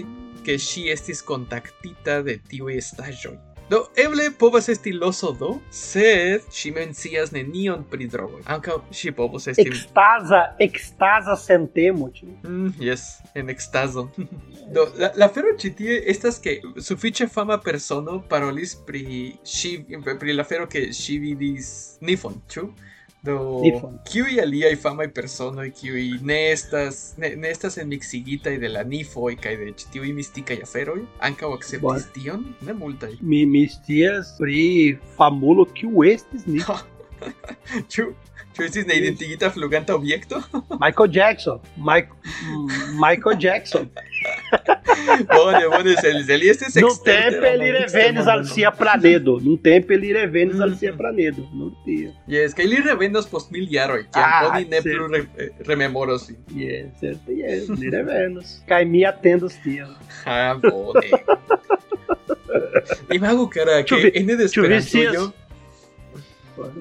ke 0.46 0.56
ŝi 0.62 0.88
estis 0.94 1.22
kontaktita 1.28 2.22
de 2.24 2.40
tiuj 2.50 2.78
estaĵoj. 2.80 3.36
Do, 3.70 3.82
eble 4.00 4.30
povas 4.40 4.70
esti 4.72 4.94
loso 4.96 5.34
do, 5.36 5.50
sed 5.76 6.46
ŝi 6.56 6.70
mencias 6.72 7.34
nenion 7.36 7.82
pri 7.92 8.06
drogoj. 8.08 8.46
Ankaŭ 8.54 8.78
ŝi 8.96 9.12
povos 9.18 9.50
esti 9.52 9.66
Extasa, 9.68 10.40
extasa 10.64 11.36
sentemo, 11.36 12.08
tio. 12.16 12.32
Mm, 12.48 12.70
yes, 12.80 13.18
en 13.36 13.52
extaso. 13.52 14.08
Do, 14.76 14.88
la, 15.00 15.12
la 15.20 15.28
fero 15.32 15.52
ĉi 15.60 15.74
tie 15.80 15.98
estas 16.14 16.40
ke 16.44 16.58
sufiĉe 16.84 17.28
fama 17.32 17.60
persono 17.64 18.22
parolis 18.32 18.78
pri 18.88 19.04
ŝi 19.44 19.74
pri 20.08 20.36
la 20.36 20.48
fero 20.48 20.68
ke 20.72 20.88
ŝi 20.96 21.20
vidis 21.24 21.70
Nifon, 22.08 22.40
ĉu? 22.52 22.70
Do 23.28 23.38
Nifon. 23.63 23.98
kiuj 24.08 24.38
aliaj 24.42 24.76
famaj 24.84 25.08
personoj 25.16 25.68
kiuj 25.80 26.04
ne 26.30 26.38
estas 26.52 27.00
ne, 27.22 27.34
ne 27.36 27.50
estas 27.52 27.78
enmiksigitaj 27.82 28.54
de 28.62 28.70
la 28.72 28.84
nifoj 28.88 29.34
kaj 29.44 29.56
de 29.62 29.72
ĉi 29.82 29.90
tiuj 29.96 30.13
mistikaj 30.20 30.60
aferoj 30.68 31.02
ankaŭ 31.30 31.52
akceptis 31.58 31.84
Bone. 31.84 32.06
tion? 32.16 32.46
Ne 32.68 32.78
multaj. 32.78 33.12
Mi 33.22 33.44
mi 33.46 33.66
scias 33.74 34.36
pri 34.40 34.62
famulo 35.18 35.68
kiu 35.78 36.06
estis 36.13 36.48
ni. 36.48 36.63
Ĉu 37.92 38.08
ĉu 38.58 38.63
estis 38.65 38.86
neidentiigita 38.89 39.50
fluganta 39.54 39.93
objekto? 39.96 40.41
Michael 40.84 41.10
Jackson. 41.13 41.60
Mike, 41.78 42.10
Michael 43.00 43.38
Jackson. 43.39 43.89
bone, 45.30 45.67
bone, 45.70 45.93
se 46.02 46.12
li, 46.13 46.24
se 46.26 46.38
li 46.38 46.50
estis 46.50 46.76
No 46.76 46.88
ekstertera 46.88 47.30
tempo 47.32 47.46
ele 47.46 47.72
movista, 47.72 47.98
revenis 47.98 48.20
mono, 48.26 48.32
al 48.32 48.39
no. 48.39 48.46
sia 48.54 48.72
planedo. 48.72 49.39
No 49.46 49.58
tempo 49.63 49.93
ele 49.93 50.13
revenis 50.13 50.60
al 50.60 50.70
Mhm. 50.72 50.78
sia 50.80 50.93
planedo. 50.98 51.41
No 51.54 51.70
tio. 51.86 52.12
Yes, 52.28 52.54
kaj 52.58 52.65
li 52.67 52.82
revenos 52.86 53.28
post 53.30 53.52
mil 53.52 53.67
jaroj, 53.72 54.02
kiam 54.12 54.26
Ah, 54.26 54.50
oni 54.52 54.65
ne 54.74 54.82
plu 54.82 55.08
re, 55.13 55.20
eh, 55.38 55.50
rememoros. 55.70 56.28
Yes, 56.56 56.86
certo, 57.00 57.32
yes, 57.32 57.70
li 57.80 57.89
revenos. 57.93 58.58
Kaj 58.67 58.86
mi 58.86 59.06
atendos 59.06 59.54
tion. 59.63 59.93
Ah, 60.26 60.56
bone. 60.62 61.08
Imagu, 63.17 63.48
cara, 63.50 63.84
Ĉu 63.84 63.96
que 63.96 64.02
vi- 64.04 64.12
ene 64.20 64.36
de 64.36 64.43
Esperantujo... 64.50 65.32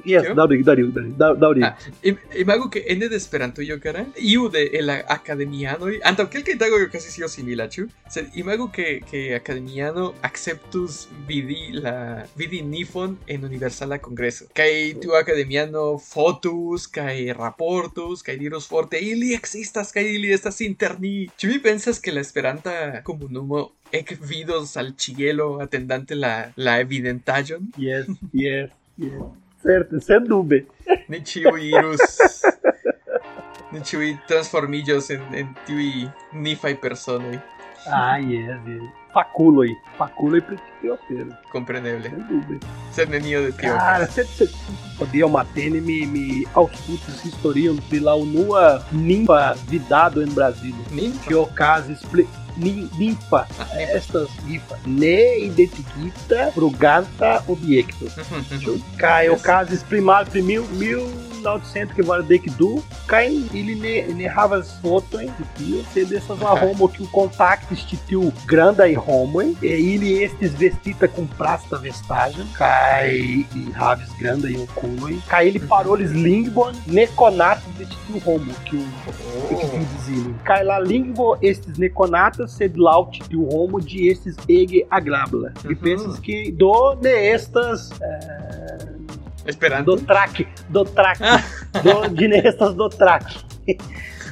Yes, 0.04 0.22
¿Qué? 0.22 0.34
Dauri, 0.34 0.62
Dauri, 0.62 0.82
Dauri, 0.92 1.12
Dauri, 1.16 1.40
Dauri. 1.40 1.62
Ah, 1.62 1.76
im- 2.02 2.18
imago 2.38 2.70
que 2.70 2.84
ene 2.88 3.08
de 3.08 3.16
Esperanto 3.16 3.62
yo 3.62 3.80
cara. 3.80 4.06
Iu 4.16 4.48
de 4.48 4.62
el 4.78 4.88
academiano 4.90 5.86
anto 6.04 6.28
que 6.30 6.38
el 6.38 6.44
que 6.44 6.56
tago 6.56 6.78
yo 6.78 6.90
casi 6.90 7.10
sio 7.10 7.28
simila 7.28 7.68
chu. 7.68 7.88
Se 8.08 8.28
imago 8.34 8.70
que 8.72 9.02
que 9.10 9.34
academiano 9.34 10.14
acceptus 10.22 11.08
vidi 11.26 11.72
la 11.72 12.26
vidi 12.36 12.62
nifon 12.62 13.18
en 13.26 13.44
universala 13.44 13.98
congreso. 14.00 14.46
Kai 14.54 14.94
tu 14.94 15.14
academiano 15.14 15.98
fotos 15.98 16.88
kai 16.88 17.32
raportos 17.32 18.22
kai 18.22 18.36
diros 18.38 18.66
forte. 18.66 19.00
Ili 19.02 19.34
existas 19.34 19.92
kai 19.92 20.06
ili 20.14 20.32
estas 20.32 20.60
interni. 20.60 21.28
Chu 21.36 21.48
vi 21.48 21.58
pensas 21.58 22.00
que 22.00 22.12
la 22.12 22.20
esperanta 22.20 23.02
comunumo 23.02 23.72
ec 23.92 24.18
vidos 24.20 24.76
al 24.76 24.96
chielo 24.96 25.60
atendante 25.60 26.14
la 26.16 26.52
la 26.56 26.80
evidentajon 26.80 27.72
Yes, 27.76 28.06
yes, 28.32 28.70
yes. 28.96 29.12
Certo, 29.66 30.00
sem 30.00 30.22
dúvida. 30.24 30.66
Ni 31.08 31.18
ĉiuj 31.26 31.60
irus. 31.72 32.04
Ni 33.72 33.80
ĉiuj 33.82 34.12
transformillos 34.30 35.10
en, 35.10 35.48
tiuj 35.66 36.06
nifaj 36.32 36.76
personoj. 36.80 37.38
Ah, 37.90 38.16
yes, 38.18 38.62
yes. 38.66 38.82
Faculoi, 39.14 39.70
faculoi 39.96 40.40
principiofero, 40.44 41.32
Compreneble. 41.52 42.10
sem 42.10 42.22
dúvida. 42.28 42.66
Sed 42.92 43.08
nenio 43.10 43.42
de 43.42 43.52
tio. 43.52 43.72
Cara, 43.72 44.06
você, 44.06 44.48
podia 44.98 45.26
matene 45.28 45.80
me, 45.80 46.04
me 46.06 46.44
auscultos 46.54 47.24
historiam 47.24 47.76
de 47.90 48.00
la 48.00 48.14
unua 48.14 48.84
ninfa 48.92 49.54
vidado 49.68 50.22
em 50.22 50.28
Brasil. 50.28 50.74
Ninfa? 50.90 51.26
Que 51.28 51.34
o 51.34 51.46
caso 51.46 51.92
expli... 51.92 52.22
nin- 52.22 52.45
Ninfa, 52.56 53.46
Ah, 53.60 53.82
estas 53.82 54.28
ninfa, 54.46 54.78
ne 54.86 55.38
identigita 55.40 56.50
bruganta 56.54 57.42
objecto. 57.48 58.06
Uhum, 58.06 58.80
Cai 58.96 59.28
o 59.28 59.32
Yes. 59.32 59.42
caso 59.42 59.74
exprimar 59.74 60.24
de 60.24 60.40
mil, 60.42 60.64
1900 61.36 61.94
que 61.94 62.02
vai 62.02 62.22
de 62.22 62.38
que 62.38 62.50
do, 62.50 62.82
cai 63.06 63.26
ele 63.52 63.74
ne, 63.74 64.02
ne 64.14 64.28
havas 64.28 64.72
foto 64.80 65.20
em 65.20 65.30
tio, 65.56 65.84
se 65.92 66.04
dessas 66.04 66.38
uma 66.40 66.52
Aha. 66.52 66.64
homo 66.66 66.88
que 66.88 67.02
o 67.02 67.06
contact 67.08 67.72
estitiu 67.72 68.32
granda 68.46 68.88
e 68.88 68.96
homo, 68.96 69.42
e 69.42 69.56
ele 69.62 70.12
estes 70.22 70.52
vestita 70.54 71.06
com 71.08 71.26
prasta 71.26 71.78
vestagem, 71.78 72.46
cai 72.54 73.10
e 73.54 73.72
haves 73.74 74.08
granda 74.18 74.50
e 74.50 74.56
o 74.56 74.66
culo, 74.68 75.20
cai 75.28 75.48
ele 75.48 75.60
parou 75.60 75.96
eles 75.96 76.10
lingbon 76.12 76.72
neconatos 76.86 77.64
de 77.76 77.82
estitiu 77.84 78.22
homo, 78.26 78.52
que 78.64 78.76
o 78.76 78.80
o 78.80 79.48
que 79.48 79.54
Oh. 79.66 80.06
dizem. 80.08 80.34
Cai 80.44 80.64
lá 80.64 80.78
língua 80.80 81.38
estes 81.42 81.76
neconatas 81.78 82.52
sed 82.52 82.76
laut 82.78 83.22
de 83.28 83.36
homo 83.36 83.80
de 83.80 84.08
estes 84.08 84.34
ege 84.48 84.86
agrabla. 84.90 85.52
E 85.64 85.68
Uhum. 85.68 85.74
pensas 85.76 86.18
que 86.18 86.50
do 86.52 86.94
de 86.94 87.08
estas 87.30 87.90
Esperanto. 89.46 89.96
do 89.96 90.02
track, 90.02 90.48
do 90.68 90.84
track, 90.84 91.20
do, 91.82 92.08
de 92.14 92.28
nestas 92.28 92.74
do 92.74 92.88
track. 92.88 93.44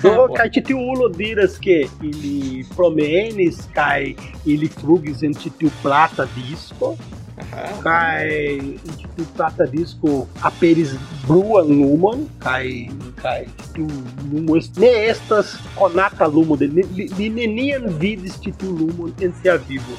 Do 0.00 0.28
Bom. 0.28 0.34
cai 0.34 0.50
te 0.50 0.74
ulo 0.74 1.08
diras 1.08 1.56
que 1.56 1.88
ele 2.02 2.66
promenes, 2.76 3.68
cai 3.72 4.14
ele 4.46 4.68
frugs 4.68 5.22
em 5.22 5.30
titiu 5.30 5.70
plata 5.80 6.28
disco, 6.34 6.98
Ajá. 7.36 7.82
cai 7.82 8.78
titiu 8.96 9.26
plata 9.36 9.66
disco 9.66 10.28
aperis 10.40 10.94
bruan 11.26 11.66
lumon, 11.66 12.26
cai 12.38 12.90
cai 13.16 13.46
titiu 13.46 13.86
lumo 14.30 14.54
ne 14.76 14.86
estas 15.06 15.56
conata 15.74 16.26
lumo 16.26 16.56
de 16.56 16.66
li 16.66 17.28
nenian 17.30 17.88
vidis 17.98 18.36
titiu 18.38 18.70
lumon 18.70 19.12
em 19.20 19.32
sia 19.40 19.56
vivo 19.56 19.96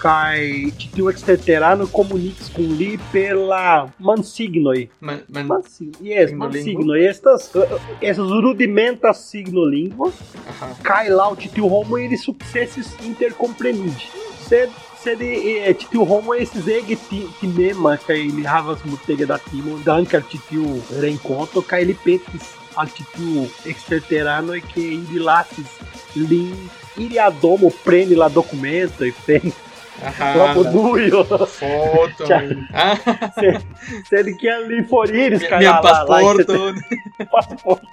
cai 0.00 0.72
titiu 0.78 1.10
exterterano 1.10 1.86
comuniques 1.86 2.48
com 2.48 2.62
li 2.62 2.98
pela 3.12 3.88
mansignoi 3.98 4.90
Man, 5.00 5.22
man, 5.28 5.46
Mansigno, 5.46 5.92
yes, 6.00 6.30
Signo 6.30 6.46
mansigno. 6.46 6.96
Estas, 6.96 7.50
essas 8.00 8.30
rudimentas 8.30 9.18
signolingua, 9.18 10.12
ajá. 10.48 10.74
cai 10.82 11.08
lá 11.08 11.30
o 11.30 11.36
titio 11.36 11.66
homo 11.66 11.98
e 11.98 12.04
ele. 12.04 12.16
Sed, 12.16 12.34
sed 14.48 14.68
eh, 14.68 14.93
titio 15.74 16.02
homo 16.02 16.34
esses 16.34 16.66
ege 16.66 16.96
ti- 16.96 17.28
timema, 17.40 17.96
que 17.98 18.12
ele 18.12 18.46
havas 18.46 18.82
mutega 18.84 19.26
da 19.26 19.38
timo, 19.38 19.78
danke 19.84 20.16
al 20.16 20.22
titio 20.22 20.82
reencontro, 20.90 21.62
cai 21.62 21.82
ele 21.82 21.94
petis 21.94 22.42
al 22.76 22.88
titio 22.88 23.48
exterterano 23.66 24.56
e 24.56 24.60
que 24.60 24.80
ele 24.80 25.18
latis 25.18 25.66
lin 26.16 26.54
iriadomo 26.96 27.70
prende 27.84 28.14
lá 28.14 28.28
documento 28.28 29.04
e 29.04 29.12
prende 29.12 29.52
Ajá. 30.02 30.34
lá 30.34 30.54
buio. 30.64 31.24
Foto. 31.24 32.24
Ah, 32.74 32.96
Sendo 34.08 34.36
que 34.36 34.48
ali 34.48 34.82
forires, 34.84 35.40
mi, 35.42 35.48
cai 35.48 35.58
mi 35.60 35.64
lá, 35.66 35.80
e 37.20 37.24
passaporte. 37.26 37.86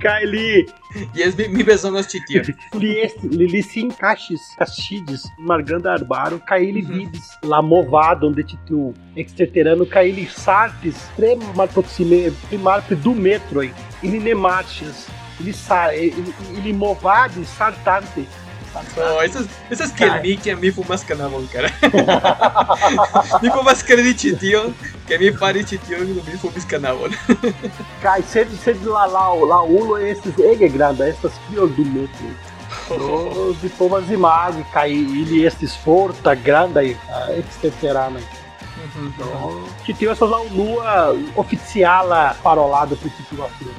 Cai 0.00 0.22
ali, 0.24 0.66
Yes, 1.14 1.34
mi, 1.36 1.48
mi 1.48 1.62
bezonos 1.62 2.06
ĉi 2.08 2.20
tio. 2.26 2.42
li 2.80 2.98
este, 3.04 3.28
li, 3.28 3.46
li 3.52 3.62
se 3.62 3.80
encaixes, 3.80 4.40
castides, 4.58 5.24
margando 5.38 5.88
arbaro, 5.88 6.40
ele 6.68 6.82
Uhum. 6.82 6.98
vides, 6.98 7.28
lá 7.44 7.60
movado, 7.62 8.26
onde 8.28 8.42
titu 8.42 8.94
exterterano, 9.16 9.86
ele 10.10 10.26
sartes, 10.26 10.96
trema 11.16 11.66
proxime, 11.68 12.30
primar 12.48 12.82
do 12.82 13.14
metro, 13.14 13.60
aí, 13.60 13.72
ele 14.02 14.18
ne 14.18 14.34
marchas, 14.34 15.06
ele 15.40 15.52
ele, 15.94 16.34
ele 16.56 16.72
movado, 16.72 17.44
sartante. 17.44 18.26
No, 18.96 19.22
esas, 19.22 19.46
esas 19.70 19.92
que 19.92 20.04
el 20.04 20.22
mi 20.22 20.36
que 20.42 20.50
a 20.50 20.56
mí 20.56 20.70
fumas 20.70 21.04
canabon, 21.04 21.46
cara. 21.46 21.72
mi 23.42 23.50
fumas 23.50 23.82
credi 23.82 24.14
ĉi 24.14 24.32
tio, 24.40 24.62
que 25.06 25.18
mi 25.18 25.30
fari 25.32 25.64
ĉi 25.64 25.78
tio, 25.86 25.98
no 25.98 26.22
mi 26.26 26.38
fumis 26.38 26.64
canabon. 26.64 27.14
Cai, 28.02 28.22
sede, 28.22 28.56
sede 28.56 28.86
lá, 28.86 29.06
lá, 29.06 29.28
lá, 29.32 29.62
ulo, 29.62 29.98
esses, 29.98 30.38
ege 30.38 30.68
granda, 30.68 31.08
estas 31.08 31.32
criol 31.46 31.68
do 31.68 31.84
metro. 31.84 32.30
Os 32.90 33.60
diplomas 33.60 34.06
de 34.06 34.16
mag, 34.16 34.64
cai, 34.72 34.92
ele 34.92 35.44
estes 35.46 35.76
forta, 35.76 36.34
grande, 36.34 36.78
aí, 36.78 36.96
exterterano. 37.38 38.20
Uhum. 38.76 39.64
que 39.84 39.94
tem 39.94 40.08
essa 40.08 40.26
lua 40.26 41.16
oficial 41.34 42.08
parolada 42.42 42.94
pro 42.94 43.10
título 43.10 43.44
afro. 43.44 43.74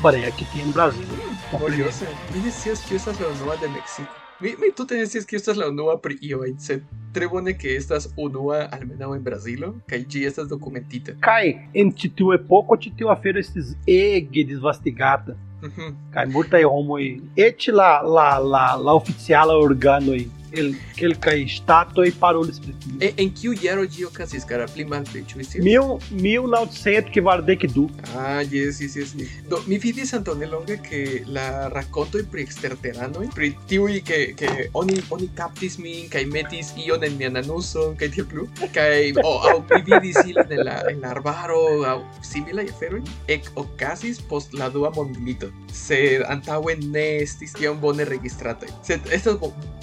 Porém, 0.00 0.24
aqui 0.24 0.44
tem 0.46 0.64
no 0.64 0.72
Brasil. 0.72 1.06
Mi 1.52 2.40
decías 2.40 2.80
que 2.86 2.94
estas 2.94 3.20
la 3.20 3.26
unua 3.28 3.56
de 3.56 3.68
México. 3.68 4.08
Mi, 4.40 4.50
mi 4.56 4.72
tú 4.72 4.86
te 4.86 4.94
decías 4.94 5.26
que 5.26 5.36
estas 5.36 5.56
la 5.56 5.68
unua 5.68 6.00
pri 6.00 6.16
io, 6.20 6.42
se 6.58 6.82
tre 7.12 7.26
bone 7.26 7.56
que 7.58 7.76
estas 7.76 8.08
unua 8.16 8.66
almenau 8.70 9.14
en 9.14 9.22
Brasilo, 9.22 9.74
kai 9.86 10.04
ĝi 10.04 10.24
estas 10.24 10.48
dokumentita. 10.48 11.12
Cai, 11.20 11.68
em 11.74 11.90
titio 11.90 12.32
é 12.32 12.38
pouco, 12.38 12.76
titio 12.76 13.10
afero 13.10 13.38
esses 13.38 13.76
ege 13.86 14.44
desvastigata. 14.44 15.36
Mhm. 15.60 15.96
Cai, 16.12 16.26
multa 16.26 16.60
e 16.60 16.64
homo 16.64 16.98
e 16.98 17.20
et 17.36 17.66
la, 17.68 18.00
la, 18.00 18.38
la, 18.38 18.76
la 18.76 18.94
oficial 18.94 19.50
organo 19.50 20.14
e 20.14 20.30
el, 20.52 20.74
el 20.98 21.18
cai 21.18 21.48
stato 21.48 22.02
e 22.02 22.12
parou 22.12 22.44
expressivo. 22.44 22.98
E, 23.00 23.12
en 23.16 23.30
kiu 23.30 23.54
jaro 23.54 23.84
ĝi 23.86 24.06
okazis, 24.08 24.44
kara 24.48 24.66
pli 24.70 24.84
malpli, 24.88 25.22
ĉu 25.28 25.40
vi? 25.40 25.62
Mil, 25.64 25.98
mil 26.10 26.48
naucent 26.50 27.10
que 27.12 27.22
vardek 27.24 27.66
du. 27.74 27.88
Ah, 28.14 28.42
yes, 28.42 28.80
yes, 28.80 28.96
yes. 28.96 29.14
Do, 29.48 29.62
mi 29.66 29.78
vidis 29.78 30.12
antone 30.14 30.46
longe 30.46 30.78
que 30.82 31.22
la 31.26 31.68
rakontoj 31.74 32.24
pri 32.32 32.44
eksterteranoj, 32.46 33.28
pri 33.34 33.52
tiuj 33.70 34.00
que, 34.06 34.20
que 34.38 34.68
oni, 34.74 35.00
oni 35.10 35.30
kaptis 35.38 35.78
min 35.82 36.08
kaj 36.12 36.24
metis 36.32 36.72
ion 36.80 37.04
en 37.06 37.16
mian 37.20 37.38
anuson 37.40 37.96
kaj 38.00 38.10
tiel 38.16 38.28
plu, 38.30 38.46
kaj 38.74 39.12
o 39.24 39.34
aŭ 39.50 39.56
mi 39.70 39.82
vidis 39.90 40.20
ilin 40.26 40.56
en 40.58 40.64
la, 40.66 40.78
en 40.90 41.02
la 41.04 41.14
arbaro 41.16 41.60
aŭ 41.88 41.98
similaj 42.26 42.68
aferoj, 42.70 43.02
ek 43.32 43.50
okazis 43.60 44.20
post 44.30 44.54
la 44.58 44.70
dua 44.72 44.92
mondmilito, 44.96 45.50
sed 45.74 46.24
antaŭe 46.30 46.76
ne 46.90 47.06
estis 47.24 47.54
tiom 47.58 47.80
bone 47.82 48.06
registrataj. 48.08 48.70
Sed 48.86 49.06
estas 49.14 49.38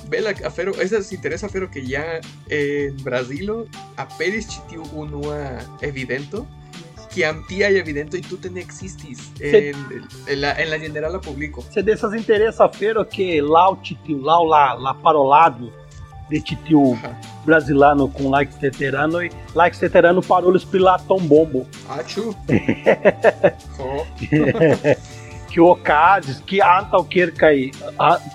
bela 0.08 0.32
afero, 0.32 0.57
estas 0.82 1.12
interesa 1.12 1.46
afero 1.46 1.70
que 1.70 1.86
ya 1.86 2.20
en 2.50 2.96
Brasilo 3.04 3.67
aperis 3.98 4.48
ĉi 4.48 4.60
tiu 4.70 4.84
unua 4.96 5.60
evidento 5.82 6.46
kiam 7.13 7.43
tiaj 7.50 7.76
evidentoj 7.80 8.22
tute 8.30 8.50
ne 8.50 8.62
existis 8.62 9.20
Sed- 9.39 9.70
en, 9.70 9.76
en, 10.28 10.41
la, 10.41 10.52
en 10.62 10.70
la 10.70 10.78
generala 10.80 11.20
publiko. 11.20 11.63
Se 11.74 11.82
dessas 11.82 12.13
interessa 12.13 12.70
fero 12.70 13.06
que 13.06 13.41
lá 13.41 13.70
o 13.70 13.76
titio, 13.78 14.22
lá 14.22 14.39
o 14.39 14.46
lá, 14.46 14.74
lá 14.74 14.93
parolado 14.93 15.72
de 16.30 16.41
titio 16.41 16.93
Aha. 16.93 17.15
brasilano 17.46 18.10
com 18.10 18.30
like 18.30 18.54
veterano 18.62 19.24
e 19.24 19.32
like 19.56 19.78
veterano 19.78 20.22
parou 20.22 20.50
eles 20.52 20.65
pela 20.65 21.00
tom 21.00 21.20
bombo. 21.20 21.65
Achu. 21.89 22.36
Ho. 23.80 24.06
que 25.50 25.60
o 25.62 25.65
Ocasio, 25.67 26.43
que 26.43 26.62
anta 26.62 26.98
o 26.98 27.06
quer 27.06 27.32
cair, 27.34 27.72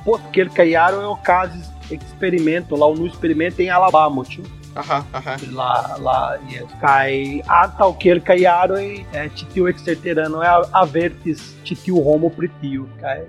post 0.04 0.26
quer 0.32 0.48
caiaram 0.48 1.02
é 1.02 1.06
o 1.06 1.12
Ocasio 1.12 1.60
experimento 1.94 2.76
lá 2.76 2.88
no 2.92 3.06
experimento 3.06 3.60
em 3.60 3.70
Alabama, 3.70 4.22
tio. 4.24 4.44
Aha, 4.74 5.06
aha. 5.12 5.36
Lá, 5.52 5.96
lá, 5.98 6.40
yes. 6.50 6.64
cai 6.80 7.42
anta 7.46 7.84
o 7.84 7.94
quer 7.94 8.20
caiaram 8.22 8.80
e 8.80 9.06
é, 9.12 9.28
titio 9.28 9.68
exterterano 9.68 10.42
é 10.42 10.46
a, 10.46 10.66
a 10.72 10.84
vertis 10.86 11.54
titio 11.62 12.00
homo 12.00 12.30
pretio, 12.30 12.88
cai. 12.98 13.26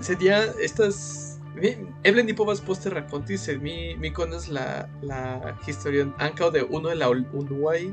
Sería 0.00 0.54
estas 0.60 1.38
eble 2.04 2.22
ni 2.22 2.32
povas 2.32 2.60
poste 2.60 2.90
rakonti, 2.90 3.38
sed 3.38 3.62
mi, 3.62 3.96
mi 3.98 4.12
konas 4.14 4.48
la, 4.48 4.86
la 5.02 5.56
historion 5.66 6.12
ankaŭ 6.18 6.50
de 6.54 6.62
uno 6.62 6.88
de 6.88 6.94
la 6.94 7.08
unuaj 7.10 7.88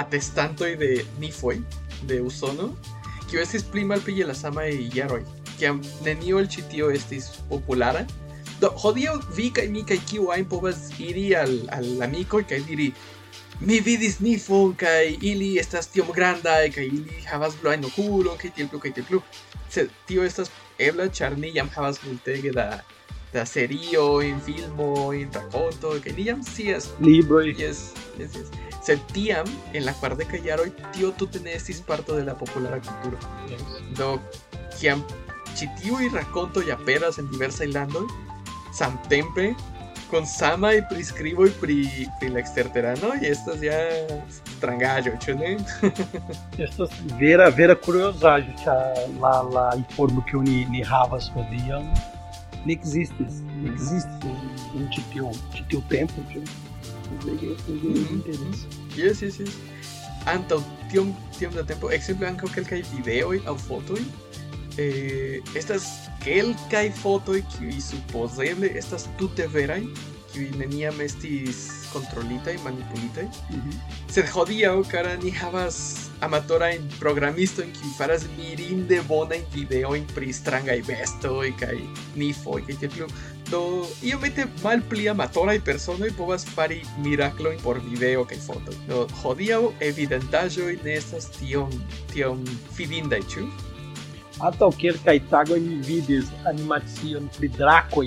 atestantoj 0.00 0.76
de 0.80 1.04
Nifoj 1.20 1.58
de 2.08 2.20
Usono, 2.24 2.70
kiu 3.28 3.42
estis 3.42 3.64
pli 3.64 3.84
malpli 3.84 4.16
je 4.18 4.26
la 4.26 4.34
samaj 4.34 4.72
jaroj, 4.94 5.22
kiam 5.60 5.80
nenio 6.06 6.40
el 6.42 6.48
ĉi 6.54 6.66
tio 6.72 6.90
estis 6.96 7.30
populara. 7.52 8.04
Do, 8.60 8.72
hodiaŭ 8.82 9.16
vi 9.36 9.48
kaj 9.56 9.66
mi 9.72 9.86
kaj 9.88 9.98
kiu 10.10 10.28
ajn 10.34 10.46
povas 10.52 10.82
iri 10.98 11.30
al, 11.36 11.54
al 11.76 11.90
amikoj 12.08 12.42
kaj 12.48 12.60
diri 12.68 12.90
mi 13.60 13.78
vidis 13.84 14.18
Nifon 14.24 14.74
kaj 14.82 15.16
ili 15.30 15.50
estas 15.62 15.88
tiom 15.94 16.12
grandaj 16.16 16.70
kaj 16.76 16.86
ili 16.88 17.22
havas 17.28 17.56
bluajn 17.60 17.84
okulon 17.88 18.40
kaj 18.40 18.52
tiel 18.56 18.68
plu 18.72 18.80
kaj 18.84 18.94
tiel 18.96 19.08
plu. 19.08 19.22
Sed 19.70 19.92
tio 20.08 20.24
estas 20.24 20.52
ebla 20.78 21.08
ĉar 21.20 21.38
ni 21.38 21.52
jam 21.54 21.68
havas 21.76 22.02
multege 22.04 22.52
da 22.56 22.70
da 23.32 23.46
serio, 23.46 24.22
en 24.22 24.40
filmo, 24.42 25.12
en 25.12 25.32
raconto, 25.32 26.00
que 26.02 26.12
ni 26.12 26.24
jam 26.24 26.42
scias 26.42 26.90
Libro 27.00 27.42
y 27.42 27.54
Yes, 27.54 27.92
yes, 28.18 28.32
yes. 28.34 28.50
Sed 28.82 28.98
tiam, 29.12 29.46
en 29.72 29.84
la 29.84 29.92
cuardeca 29.92 30.38
jaroj, 30.42 30.72
tio 30.92 31.12
tute 31.12 31.40
ne 31.40 31.54
estis 31.54 31.80
parto 31.80 32.16
de 32.16 32.24
la 32.24 32.34
populara 32.34 32.80
kulturo. 32.80 33.18
Do, 33.96 34.20
kiam 34.80 35.04
ĉi 35.58 35.68
tiuj 35.80 36.10
rakontoj 36.14 36.66
aperas 36.74 37.18
en 37.18 37.28
diversaj 37.32 37.70
landoj, 37.74 38.06
samtempe 38.76 39.50
con 40.10 40.26
samaj 40.26 40.80
priskriboj 40.90 41.50
pri, 41.60 41.76
pri 42.18 42.30
la 42.34 42.40
eksterteranoj, 42.42 43.18
estas 43.22 43.62
ja 43.62 43.78
strangaĵo, 44.56 45.12
ĉu 45.22 45.36
ne? 45.38 45.52
estas 46.66 46.96
vera, 47.20 47.48
vera 47.54 47.76
curiosidade, 47.76 48.54
lá, 49.22 49.36
lá 49.42 49.66
informo 49.76 50.22
que 50.22 50.36
o 50.36 50.42
ni, 50.42 50.66
ne 52.64 52.72
ekzistis, 52.72 53.40
ne 53.62 53.70
ekzistis 53.72 54.26
en 54.76 54.88
ĉi 54.94 55.04
tiu, 55.12 55.30
ĉi 55.54 55.64
tiu 55.70 55.82
tempo, 55.88 56.24
tio. 56.32 56.42
Yes, 58.96 59.22
yes, 59.22 59.40
yes. 59.40 59.54
Antaŭ 60.30 60.60
tiom 60.92 61.14
tiom 61.38 61.54
da 61.56 61.64
tempo, 61.66 61.90
ekzemple 61.94 62.28
ankaŭ 62.28 62.50
kelkaj 62.54 62.82
videoj 62.92 63.40
aŭ 63.48 63.56
fotoj. 63.64 64.02
Eh, 64.78 65.40
estas 65.58 65.88
kelkaj 66.24 66.90
fotoj 67.00 67.42
kiuj 67.56 67.80
supozeble 67.82 68.70
estas 68.78 69.08
tute 69.18 69.48
veraj, 69.50 69.82
kiuj 70.30 70.50
neniam 70.60 71.00
estis 71.02 71.64
kontrolitaj, 71.92 72.54
manipulitaj. 72.64 73.26
Mhm. 73.50 73.74
Sed 74.10 74.30
hodiaŭ, 74.30 74.84
kara, 74.90 75.16
ni 75.22 75.30
havas 75.34 76.10
amatorajn 76.20 76.86
programistojn 77.00 77.72
kiuj 77.72 77.92
faras 77.98 78.26
mirinde 78.36 79.00
bonajn 79.08 79.44
videojn 79.54 80.06
pri 80.14 80.32
strangaj 80.32 80.82
bestoj 80.86 81.50
kaj 81.60 81.76
nifoj 82.16 82.62
kaj 82.66 82.76
tiel 82.82 82.92
plu. 82.96 83.08
Do 83.50 83.62
iomete 84.06 84.46
malpli 84.62 85.08
amatoraj 85.10 85.58
personoj 85.66 86.12
povas 86.18 86.44
fari 86.46 86.82
miraklojn 87.02 87.58
por 87.64 87.80
video 87.82 88.24
kaj 88.24 88.38
foto. 88.44 88.76
Do 88.86 89.08
hodiaŭ 89.22 89.72
evidentaĵoj 89.80 90.76
ne 90.84 90.94
estas 91.00 91.30
tiom 91.40 91.74
tiom 92.12 92.44
fidindaj, 92.76 93.24
ĉu? 93.34 93.48
Antaŭ 94.40 94.70
kelkaj 94.80 95.18
tagoj 95.28 95.58
mi 95.60 95.74
vidis 95.84 96.28
animacion 96.48 97.26
pri 97.36 97.48
drakoj. 97.58 98.06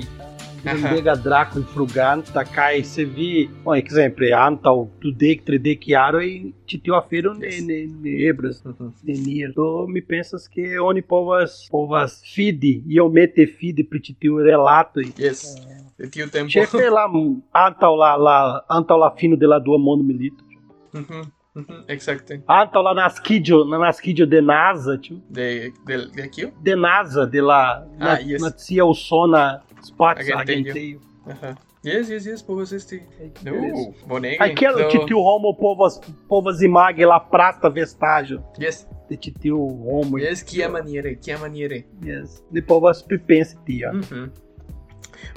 Grandega 0.63 1.13
drako 1.19 1.61
fruganta 1.73 2.41
kaj 2.47 2.83
se 2.87 3.03
vi, 3.05 3.49
bom, 3.65 3.75
ekzemple, 3.75 4.29
antaŭ 4.33 4.73
dudek, 5.03 5.43
tridek 5.45 5.83
jaroj 5.91 6.29
ĉi 6.71 6.79
tiu 6.85 6.95
afero 6.95 7.33
ne, 7.35 7.51
ne, 7.67 7.77
ne 8.05 8.13
eblas. 8.29 8.63
Denir. 9.03 9.51
Do 9.57 9.85
mi 9.87 10.01
pensas 10.01 10.47
que 10.47 10.79
oni 10.79 11.03
povas 11.13 11.59
povas 11.71 12.15
fidi 12.33 12.73
iomete 12.95 13.45
fidi 13.59 13.83
pri 13.83 14.01
ĉi 14.07 14.17
tiu 14.23 14.39
relatoj. 14.47 15.05
Yes. 15.19 15.43
De 15.99 16.09
tiu 16.09 16.31
tempo. 16.31 16.55
Ĉefe 16.55 16.89
la 16.95 17.05
antaŭ 17.67 17.93
la 17.99 18.15
la 18.29 18.37
antaŭ 18.79 18.97
la 19.05 19.13
fino 19.19 19.35
de 19.35 19.53
la 19.53 19.59
dua 19.59 19.77
mondmilito. 19.77 20.43
Mhm, 20.93 21.27
mhm, 21.55 21.83
Exacte. 21.87 22.41
Antaŭ 22.47 22.81
la 22.81 22.93
naskiĝo, 22.93 23.63
la 23.71 23.77
naskiĝo 23.77 24.25
de 24.29 24.41
NASA, 24.41 24.97
ĉu? 24.97 25.19
De 25.29 25.71
de 25.87 25.97
de 26.15 26.29
kio? 26.29 26.49
De 26.63 26.75
NASA, 26.75 27.25
de 27.25 27.41
la 27.41 27.61
Ah, 27.99 28.05
na- 28.05 28.19
yes. 28.19 28.41
usona 28.89 29.61
spaca 29.81 30.19
Agentejo. 30.19 30.59
agentejo. 30.59 30.99
Aha. 31.31 31.55
Yes, 31.83 32.09
yes, 32.09 32.25
yes, 32.25 32.41
povas 32.47 32.71
esti. 32.71 33.01
No, 33.43 33.51
bonege. 34.07 34.37
Aquela 34.39 34.87
ĉi 34.91 35.01
tiu 35.07 35.17
homo 35.19 35.51
povas 35.59 35.99
povas 36.29 36.61
imagi 36.61 37.03
la 37.05 37.19
prasta 37.31 37.67
vestaĵo 37.69 38.37
Yes, 38.57 38.85
de 39.09 39.15
ĉi 39.17 39.33
tiu 39.41 39.57
homo. 39.57 40.17
yes, 40.17 40.43
kia 40.43 40.69
maniere, 40.69 41.15
kia 41.21 41.37
maniere. 41.37 41.83
Yes. 42.01 42.41
Ni 42.51 42.61
povas 42.61 43.03
pripensi 43.03 43.57
tion. 43.65 43.97
Mhm. 43.99 44.29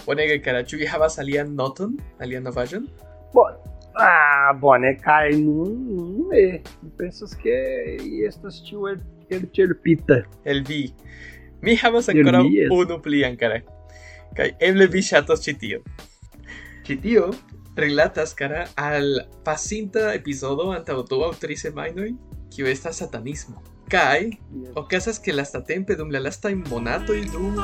Bonege, 0.06 0.38
kara, 0.42 0.62
ĉu 0.64 0.76
vi 0.78 0.86
havas 0.86 1.18
alian 1.18 1.54
noton, 1.54 1.96
alian 2.20 2.42
novaĵon? 2.42 2.86
Bom, 3.34 3.52
ah, 4.00 4.54
kaj 5.04 5.36
nun 5.40 6.28
ne. 6.30 6.62
Mi 6.82 6.90
pensas 6.98 7.34
ke 7.34 7.56
estas 8.26 8.62
tiu 8.68 8.88
el 8.92 9.00
el 9.30 9.48
ĉerpita. 9.52 10.22
El 10.44 10.62
vi. 10.64 10.92
Mi 11.62 11.76
havas 11.76 12.08
yes. 12.08 12.70
unu 12.70 13.00
plian, 13.02 13.36
kara. 13.36 13.60
Kaj 14.36 14.52
eble 14.60 14.86
vi 14.92 15.02
ŝatas 15.02 15.42
ĉi 15.44 15.54
tio. 15.58 15.80
Ĉi 16.86 16.98
tio 17.02 17.30
rilatas, 17.76 18.34
kara, 18.34 18.66
al 18.76 19.26
pasinta 19.44 20.12
epizodo 20.14 20.70
antaŭ 20.72 21.02
du 21.08 21.22
aŭ 21.24 21.32
tri 21.40 21.56
semajnoj, 21.56 22.12
kiu 22.54 22.68
estas 22.70 23.02
satanismo. 23.02 23.62
Kaj 23.90 24.30
okazas 24.74 25.20
ke 25.22 25.34
lastatempe 25.34 25.96
dum 25.98 26.10
la 26.10 26.22
lastaj 26.24 26.54
monatoj 26.66 27.20
dum 27.32 27.54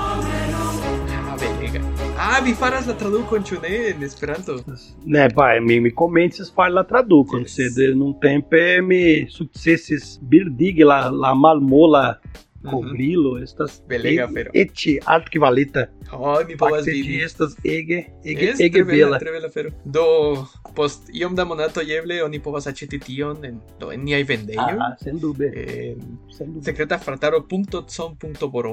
Ah, 1.75 1.79
belega. 1.79 2.15
Ah, 2.19 2.41
vi 2.45 2.53
faras 2.55 2.87
la 2.87 2.95
tradukon, 2.95 3.43
ĉu 3.43 3.61
ne, 3.63 3.91
en 3.91 4.03
Esperanto? 4.03 4.57
Ne, 5.05 5.29
vai, 5.37 5.61
mi, 5.61 5.81
mi 5.81 5.91
komencis 5.91 6.53
fari 6.55 6.73
la 6.73 6.83
tradukon, 6.85 7.41
Yes. 7.41 7.55
sed 7.57 7.97
nun 7.97 8.15
tempe 8.21 8.81
mi 8.83 9.27
sukcesis 9.31 10.19
bildigi 10.21 10.85
la, 10.85 11.09
la 11.11 11.35
malmola 11.35 12.19
kovrilo, 12.71 13.39
estas 13.43 13.83
Belega 13.89 14.25
afero. 14.25 14.51
ecce 14.55 14.99
altkvalita. 15.05 15.87
Oh, 16.13 16.39
mi 16.47 16.57
povas 16.57 16.87
vidi. 16.87 17.21
estas 17.23 17.57
ege, 17.65 18.05
ege, 18.25 18.51
Es 18.51 18.61
ege 18.61 18.85
bela, 18.85 19.19
tre 19.19 19.31
bela 19.33 19.47
afero. 19.49 19.71
Do, 19.85 20.47
post 20.75 21.09
iom 21.13 21.35
da 21.35 21.45
monato 21.45 21.81
eble 21.81 22.23
oni 22.23 22.39
povas 22.41 22.67
aĉeti 22.67 22.99
tion 23.01 23.45
en, 23.45 23.61
do, 23.81 23.91
en 23.93 24.05
niaj 24.05 24.23
vendejoj. 24.25 24.79
Ah, 24.81 24.95
sen 25.01 25.19
dube, 25.19 25.47
En 25.57 26.01
sen 26.31 26.53
dube. 26.55 26.65
secretafrataro.com.br 26.65 28.67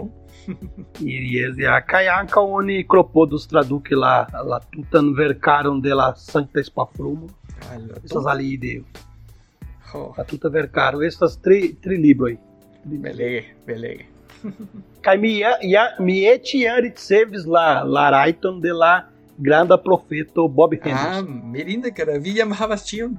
Yes, 1.00 1.58
ja, 1.66 1.82
kaj 1.86 2.08
ankaŭ 2.08 2.46
oni 2.62 2.86
klopodos 2.88 3.48
traduki 3.48 3.96
la, 3.96 4.16
la 4.46 4.60
tutan 4.60 5.14
verkaron 5.18 5.82
de 5.82 5.94
la 5.96 6.14
Sankta 6.16 6.64
Spafrumo. 6.64 7.28
Estas 8.04 8.26
alia 8.26 8.54
ideo. 8.54 8.84
Oh, 9.94 10.14
La 10.18 10.24
tuta 10.24 10.50
verkaro 10.50 11.02
estas 11.02 11.38
tri, 11.42 11.76
tri 11.82 11.98
libroj. 11.98 12.38
Belege, 12.98 13.44
belege. 13.68 14.06
Kaj 15.06 15.18
mi 15.18 15.38
ja, 15.38 15.58
ja 15.62 15.84
mi 16.00 16.22
jam 16.22 16.80
ricevis 16.82 17.46
la 17.46 17.84
la 17.84 18.10
rajton 18.10 18.62
de 18.62 18.74
la 18.74 19.04
granda 19.38 19.78
profeto 19.78 20.48
Bob 20.48 20.74
Ah, 20.74 20.78
Henderson. 20.84 21.42
mirinde, 21.52 21.92
kara, 21.92 22.18
vi 22.18 22.36
jam 22.38 22.52
havas 22.52 22.86
ĉion. 22.88 23.18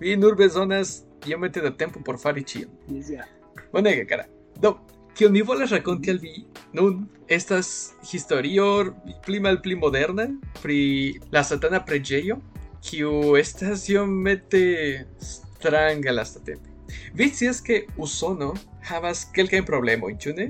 Vi 0.00 0.16
nur 0.16 0.36
bezonas 0.36 1.02
iomete 1.26 1.60
da 1.60 1.70
tempo 1.70 2.00
por 2.04 2.18
fari 2.18 2.42
ĉion. 2.42 2.68
Yes, 2.90 3.10
ja. 3.10 3.24
Bonege, 3.72 4.06
kara. 4.06 4.24
Do, 4.60 4.76
kion 5.16 5.32
mi 5.32 5.42
volas 5.42 5.70
rakonti 5.72 6.10
al 6.10 6.18
vi, 6.18 6.44
nun 6.72 7.08
estas 7.28 7.94
historio 8.12 8.94
pli 9.26 9.40
mal 9.40 9.58
pli 9.62 9.74
moderna 9.74 10.28
pri 10.62 11.18
la 11.32 11.42
satana 11.42 11.80
preĝejo, 11.84 12.36
kiu 12.84 13.36
estas 13.36 13.88
iomete 13.88 15.06
stranga 15.18 16.12
lastatempe. 16.12 16.75
Vi 17.16 17.28
scias 17.30 17.62
ke 17.64 17.86
Usono 17.96 18.52
havas 18.86 19.24
kelkajn 19.36 19.64
problemojn, 19.68 20.18
ĉu 20.22 20.34
ne? 20.36 20.46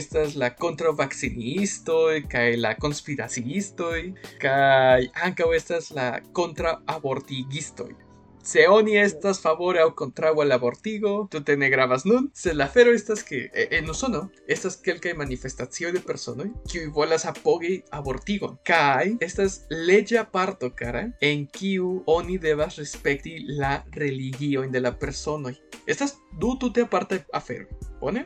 Estas 0.00 0.34
la 0.40 0.50
kontraŭvakcinistoj 0.64 2.24
kaj 2.32 2.48
la 2.60 2.74
konspiraciistoj 2.82 4.00
kaj 4.42 5.08
ankaŭ 5.28 5.52
estas 5.56 5.92
la 5.96 6.10
kontraŭabortigistoj. 6.36 7.90
Se 8.48 8.62
oni 8.68 8.94
estas 8.96 9.42
favore 9.44 9.80
aŭ 9.82 9.90
kontraŭ 9.92 10.30
al 10.40 10.54
abortigo, 10.54 11.10
tute 11.28 11.52
ne 11.60 11.68
gravas 11.68 12.06
nun, 12.08 12.30
sed 12.32 12.56
la 12.56 12.64
afero 12.70 12.94
estas 12.96 13.20
ke 13.30 13.40
e- 13.52 13.66
en 13.76 13.90
Usono 13.92 14.22
estas 14.54 14.78
kelkaj 14.86 15.12
manifestacioj 15.18 15.90
de 15.92 16.00
personoj 16.06 16.46
kiuj 16.72 16.86
volas 16.96 17.26
apogi 17.28 17.74
abortigon 17.98 18.56
kaj 18.70 19.18
estas 19.28 19.58
leĝa 19.90 20.24
parto 20.32 20.72
kara 20.80 21.04
en 21.30 21.44
kiu 21.58 21.90
oni 22.14 22.38
devas 22.46 22.80
respekti 22.80 23.36
la 23.60 23.74
religiojn 24.00 24.72
de 24.72 24.80
la 24.80 24.96
personoj. 24.96 25.52
Estas 25.84 26.16
du 26.40 26.56
tute 26.56 26.88
apartaj 26.88 27.20
aferoj, 27.42 27.68
bone? 28.00 28.24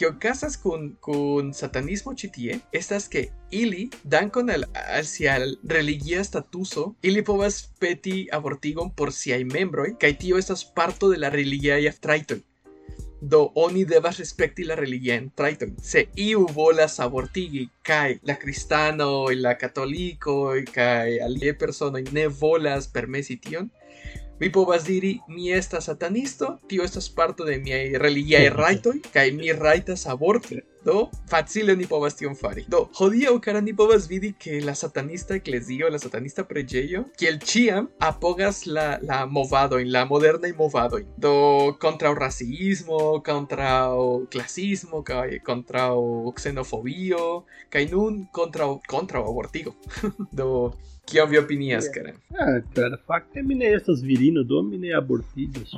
Que 0.00 0.08
okazas 0.08 0.56
kun, 0.56 0.84
kun 1.04 1.50
satanismo 1.52 2.14
ĉi 2.16 2.28
tie 2.36 2.54
estas 2.78 3.04
ke 3.12 3.26
ili 3.52 3.82
dankon 4.14 4.48
al, 4.54 4.64
al 4.96 5.04
sia 5.04 5.34
religia 5.76 6.22
statuso 6.24 6.86
ili 7.02 7.20
povas 7.30 7.58
peti 7.82 8.14
abortigon 8.32 8.94
por 8.96 9.12
siaj 9.12 9.42
membroj 9.52 9.90
kaj 10.00 10.14
tio 10.22 10.38
estas 10.40 10.64
parto 10.78 11.10
de 11.12 11.20
la 11.20 11.28
religiaj 11.34 11.82
trajtoj 12.06 12.40
do 13.20 13.40
oni 13.54 13.84
devas 13.84 14.18
respekti 14.18 14.64
la 14.64 14.74
religian 14.74 15.28
traiton. 15.36 15.74
Se 15.82 16.06
iu 16.16 16.46
volas 16.54 16.96
abortigi 17.00 17.66
kai 17.82 18.18
la 18.22 18.38
kristano 18.40 19.10
la 19.36 19.54
katoliko 19.60 20.36
kai 20.74 21.18
alie 21.20 21.52
personoj 21.54 22.06
ne 22.12 22.26
volas 22.28 22.88
permesi 22.88 23.36
tion, 23.36 23.68
mi 24.40 24.52
povas 24.52 24.84
diri 24.84 25.18
mi 25.28 25.52
estas 25.52 25.84
satanisto, 25.84 26.58
tio 26.68 26.84
estas 26.84 27.08
parto 27.08 27.44
de 27.44 27.58
miaj 27.58 27.98
religiaj 27.98 28.48
rajtoj 28.56 28.98
kaj 29.12 29.30
mi 29.36 29.52
rajtas 29.52 30.06
aborti. 30.06 30.60
Do, 30.84 31.10
facile 31.28 31.74
ni 31.76 31.84
povas 31.86 32.14
tion 32.16 32.32
fari. 32.32 32.62
Do, 32.72 32.86
hodiaŭ 32.96 33.34
kara 33.44 33.60
ni 33.60 33.74
povas 33.76 34.06
vidi 34.08 34.30
ke 34.32 34.62
la 34.64 34.72
satanista 34.74 35.36
eklezio, 35.36 35.90
la 35.92 35.98
satanista 36.00 36.46
preĝejo, 36.48 37.02
kiel 37.20 37.36
ĉiam 37.44 37.90
apogas 38.00 38.62
la 38.66 38.86
la 39.04 39.18
movadojn, 39.28 39.90
la 39.92 40.06
modernaj 40.08 40.54
movadojn. 40.56 41.10
Do, 41.20 41.34
kontraŭ 41.84 42.14
rasismo, 42.16 43.00
kontraŭ 43.26 44.24
klasismo 44.32 45.02
kaj 45.04 45.42
kontraŭ 45.44 45.98
xenofobio 46.40 47.26
kaj 47.68 47.84
nun 47.92 48.24
kontraŭ 48.32 48.70
kontraŭ 48.88 49.26
abortigo. 49.28 49.76
Do, 50.40 50.48
kion 51.10 51.28
vi 51.30 51.38
opinias, 51.38 51.88
kara? 51.94 52.12
Ah, 52.34 52.60
cara, 52.74 52.96
fakte 53.06 53.42
mi 53.42 53.54
ne 53.54 53.72
estas 53.74 54.02
virino, 54.02 54.42
do 54.44 54.62
mi 54.62 54.78
ne 54.78 54.94
abortigas. 54.94 55.74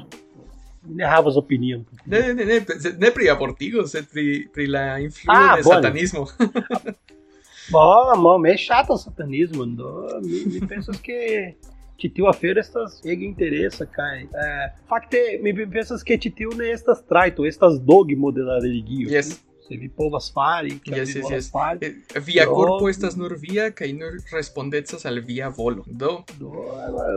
Mi 0.83 0.95
ne 0.99 1.05
havas 1.07 1.37
opinion. 1.37 1.85
Ne, 2.07 2.21
ne, 2.35 2.45
ne, 2.45 2.57
ne 2.99 3.11
pri 3.15 3.29
abortigo, 3.31 3.85
sed 3.87 4.09
pri, 4.13 4.49
pri 4.53 4.67
la 4.67 4.99
influo 5.01 5.35
Ah, 5.35 5.57
de 5.57 5.63
bone. 5.63 5.81
satanismo. 5.83 6.27
Bom, 7.71 8.21
bom, 8.23 8.45
é 8.47 8.57
chato 8.57 8.93
o 8.93 8.99
satanismo, 8.99 9.65
do. 9.65 10.21
Mi, 10.23 10.45
mi 10.47 10.67
pensas 10.67 10.97
que 11.01 11.55
titio 11.97 12.27
afeira 12.27 12.61
estas 12.61 13.01
ege 13.05 13.25
interessa, 13.25 13.87
kai. 13.87 14.29
É, 14.35 14.73
fakte, 14.89 15.39
mi 15.41 15.55
pensas 15.67 16.03
que 16.03 16.19
titio 16.19 16.51
ne 16.57 16.71
estas 16.73 17.01
traito, 17.01 17.47
estas 17.47 17.79
dogmo 17.79 18.33
de 18.33 18.43
la 18.43 18.59
religio. 18.59 19.09
yes. 19.09 19.41
Vi 19.71 19.89
povas 19.89 20.31
fari, 20.31 20.81
Yes, 20.87 21.15
yes, 21.17 21.31
yes. 21.31 21.51
fari. 21.51 21.87
Eh, 22.15 22.21
Via 22.21 22.45
Do- 22.45 22.53
corpo 22.55 22.89
estas 22.89 23.17
nur 23.17 23.37
via 23.39 23.71
kaj 23.71 23.93
nur 23.97 24.19
respondecas 24.33 25.07
al 25.07 25.21
via 25.21 25.49
volo. 25.49 25.83
Do, 25.87 26.25
do 26.39 26.51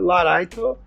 Laraito 0.00 0.78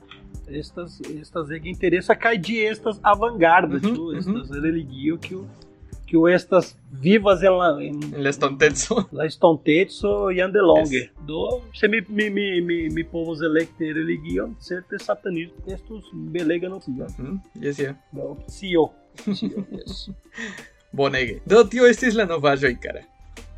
estas 0.47 0.99
estas 1.21 1.51
ege 1.51 1.69
interessa 1.69 2.15
kai 2.15 2.37
de 2.37 2.65
estas 2.71 2.99
avangardas, 3.03 3.83
Uhum, 3.83 3.95
tu, 3.95 4.03
uhum. 4.09 4.17
estas 4.17 4.49
religio 4.63 5.17
que 5.19 5.35
o 5.35 5.45
que 6.07 6.17
o 6.17 6.27
estas 6.27 6.75
vivas 6.91 7.43
em 7.43 7.51
la, 7.51 7.67
en 7.83 8.23
la 8.23 8.29
estonteco. 8.31 9.07
la 9.11 9.25
estontetso 9.27 10.31
e 10.31 10.41
andelonge. 10.41 11.01
Yes. 11.01 11.09
Do 11.27 11.61
se 11.75 11.87
mi 11.87 12.01
mi 12.09 12.29
mi 12.31 12.61
mi 12.61 12.89
mi 12.89 13.03
povos 13.03 13.41
electe 13.43 13.93
religion, 13.93 14.55
certe 14.59 14.97
satanismo, 14.97 15.53
estos 15.67 16.03
belega 16.13 16.67
no 16.67 16.81
sia. 16.81 17.05
Mhm, 17.19 17.39
Yes, 17.61 17.77
yeah. 17.77 17.95
Do 18.11 18.37
sio. 18.47 18.89
Sio, 19.35 19.65
yes. 19.71 20.09
Bonege. 20.91 21.39
Do, 21.45 21.63
tio 21.69 21.85
estis 21.87 22.15
la 22.17 22.25
novaĵoj, 22.25 22.73
kara. 22.81 23.03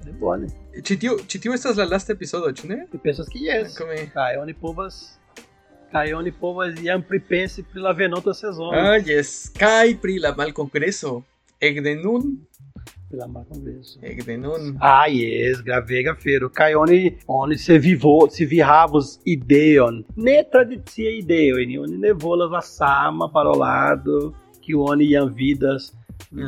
De 0.03 0.11
bone. 0.19 0.47
Ĉi 0.83 0.97
tio, 0.99 1.17
ĉi 1.27 1.39
tio 1.41 1.53
estas 1.53 1.77
la 1.77 1.85
lasta 1.85 2.13
epizodo, 2.13 2.51
ĉu 2.57 2.67
ne? 2.67 2.77
Pensas 3.03 3.29
que 3.29 3.39
yes. 3.39 3.77
Come... 3.77 3.97
Kai 4.13 4.35
oni 4.41 4.53
povas 4.53 5.17
Kai 5.91 6.13
oni 6.15 6.31
povas 6.31 6.77
iam 6.79 7.01
pripensi 7.03 7.63
pri 7.67 7.81
la 7.83 7.91
venonta 7.91 8.33
sezono. 8.33 8.71
Ah, 8.71 8.95
yes. 8.97 9.51
Kaj 9.59 9.97
pri 10.01 10.19
la 10.23 10.31
malkongreso. 10.37 11.21
Ekde 11.61 11.95
nun, 11.99 12.37
Pela 13.11 13.27
mar 13.27 13.43
congresso. 13.45 13.99
ekde 14.01 14.37
nun. 14.37 14.77
Ah, 14.79 15.05
yes, 15.07 15.59
gravega 15.61 16.15
fero. 16.15 16.49
Kai 16.49 16.73
oni, 16.75 17.17
oni 17.27 17.57
se 17.57 17.77
vivo, 17.77 18.29
se 18.31 18.45
vi 18.45 18.59
havos 18.59 19.19
ideon. 19.25 20.03
Ne 20.15 20.43
tradicia 20.51 21.11
ideon, 21.11 21.83
oni 21.83 21.97
ne 21.97 22.13
volas 22.13 22.51
la 22.51 22.61
sama 22.61 23.27
parolado 23.33 24.33
oni 24.75 25.05
iam 25.11 25.29
vidas 25.33 25.93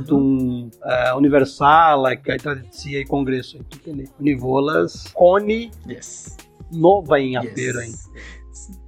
dum 0.08 0.70
uh, 0.84 1.18
universal, 1.18 2.04
kai 2.24 2.38
tradicia 2.38 3.00
e 3.00 3.06
congresso. 3.06 3.58
Entende? 3.58 4.10
Oni 4.20 4.36
volas 4.36 5.12
oni 5.16 5.72
Yes. 5.88 6.38
nova 6.72 7.20
em 7.20 7.36
afero, 7.36 7.82
hein? 7.82 7.90
Yes. 7.92 8.10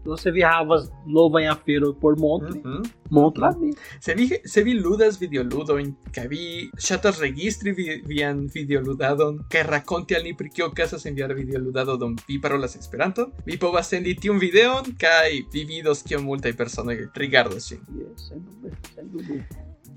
Você 0.05 0.31
vi 0.31 0.43
havas 0.43 0.89
nova 1.05 1.41
em 1.41 1.47
afero 1.47 1.93
por 1.93 2.17
montre, 2.19 2.59
Mhm. 2.63 2.83
montra 3.09 3.51
mi. 3.59 3.71
Se 3.99 4.13
vi, 4.13 4.29
se 4.45 4.63
vi 4.63 4.73
ludas 4.73 5.17
videoludojn 5.19 5.93
kaj 6.13 6.27
vi 6.27 6.69
ŝatas 6.77 7.19
registri 7.19 7.71
vi, 7.71 8.01
vian 8.05 8.47
videoludadon 8.53 9.39
kaj 9.49 9.63
rakonti 9.63 10.15
al 10.15 10.23
ni 10.23 10.33
pri 10.37 10.49
kio 10.49 10.67
okazas 10.67 11.05
en 11.05 11.15
via 11.15 11.27
videoludado 11.27 11.97
dum 11.97 12.15
vi 12.27 12.39
parolas 12.41 12.75
Esperanto, 12.75 13.31
vi 13.45 13.57
povas 13.57 13.89
sendi 13.89 14.15
tiun 14.15 14.39
videon 14.39 14.83
kaj 14.97 15.29
vi 15.53 15.65
vidos 15.65 16.03
kiom 16.03 16.23
multaj 16.23 16.53
personoj 16.55 16.97
rigardos 17.15 17.69
ĝin. 17.69 17.79
Yes, 17.97 18.31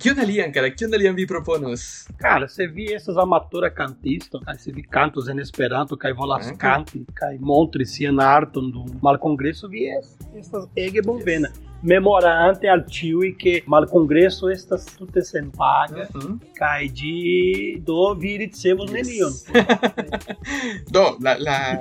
sem 0.00 0.14
dúvida, 0.14 0.14
sem 0.14 0.14
dúvida. 0.14 0.14
Kion 0.14 0.18
alian, 0.20 0.52
kara? 0.52 0.70
Kion 0.70 0.94
alian 0.94 1.14
vi 1.14 1.26
proponos? 1.26 2.06
Cara, 2.18 2.46
você 2.48 2.66
vi 2.66 2.92
essas 2.94 3.16
amatora 3.16 3.70
cantistas, 3.70 4.40
aí 4.46 4.56
você 4.58 4.72
vi 4.72 4.82
cantos 4.82 5.28
em 5.28 5.38
Esperanto, 5.40 5.96
kai 5.96 6.12
volas 6.12 6.48
Ah, 6.48 6.56
canti, 6.56 7.04
kai 7.14 7.38
montri 7.40 7.84
sian 7.84 8.20
arton 8.20 8.70
do 8.70 8.84
mal 9.02 9.18
congresso, 9.18 9.68
vi 9.68 9.86
es- 9.88 10.16
estas 10.36 10.68
ege 10.76 11.02
bonvena. 11.02 11.50
Memorante 11.80 12.66
al 12.68 12.84
tiui 12.84 13.34
que 13.36 13.62
mal 13.66 13.86
congresso 13.86 14.50
estas 14.50 14.84
tute 14.84 15.22
sen 15.22 15.48
paga, 15.50 16.08
Mhm. 16.14 16.40
kai 16.56 16.88
de 16.88 17.80
do 17.86 18.14
vi 18.16 18.36
ricevos 18.38 18.90
Yes. 18.90 19.06
nenion. 19.06 19.32
Do, 20.90 21.16
la, 21.20 21.36
la, 21.38 21.80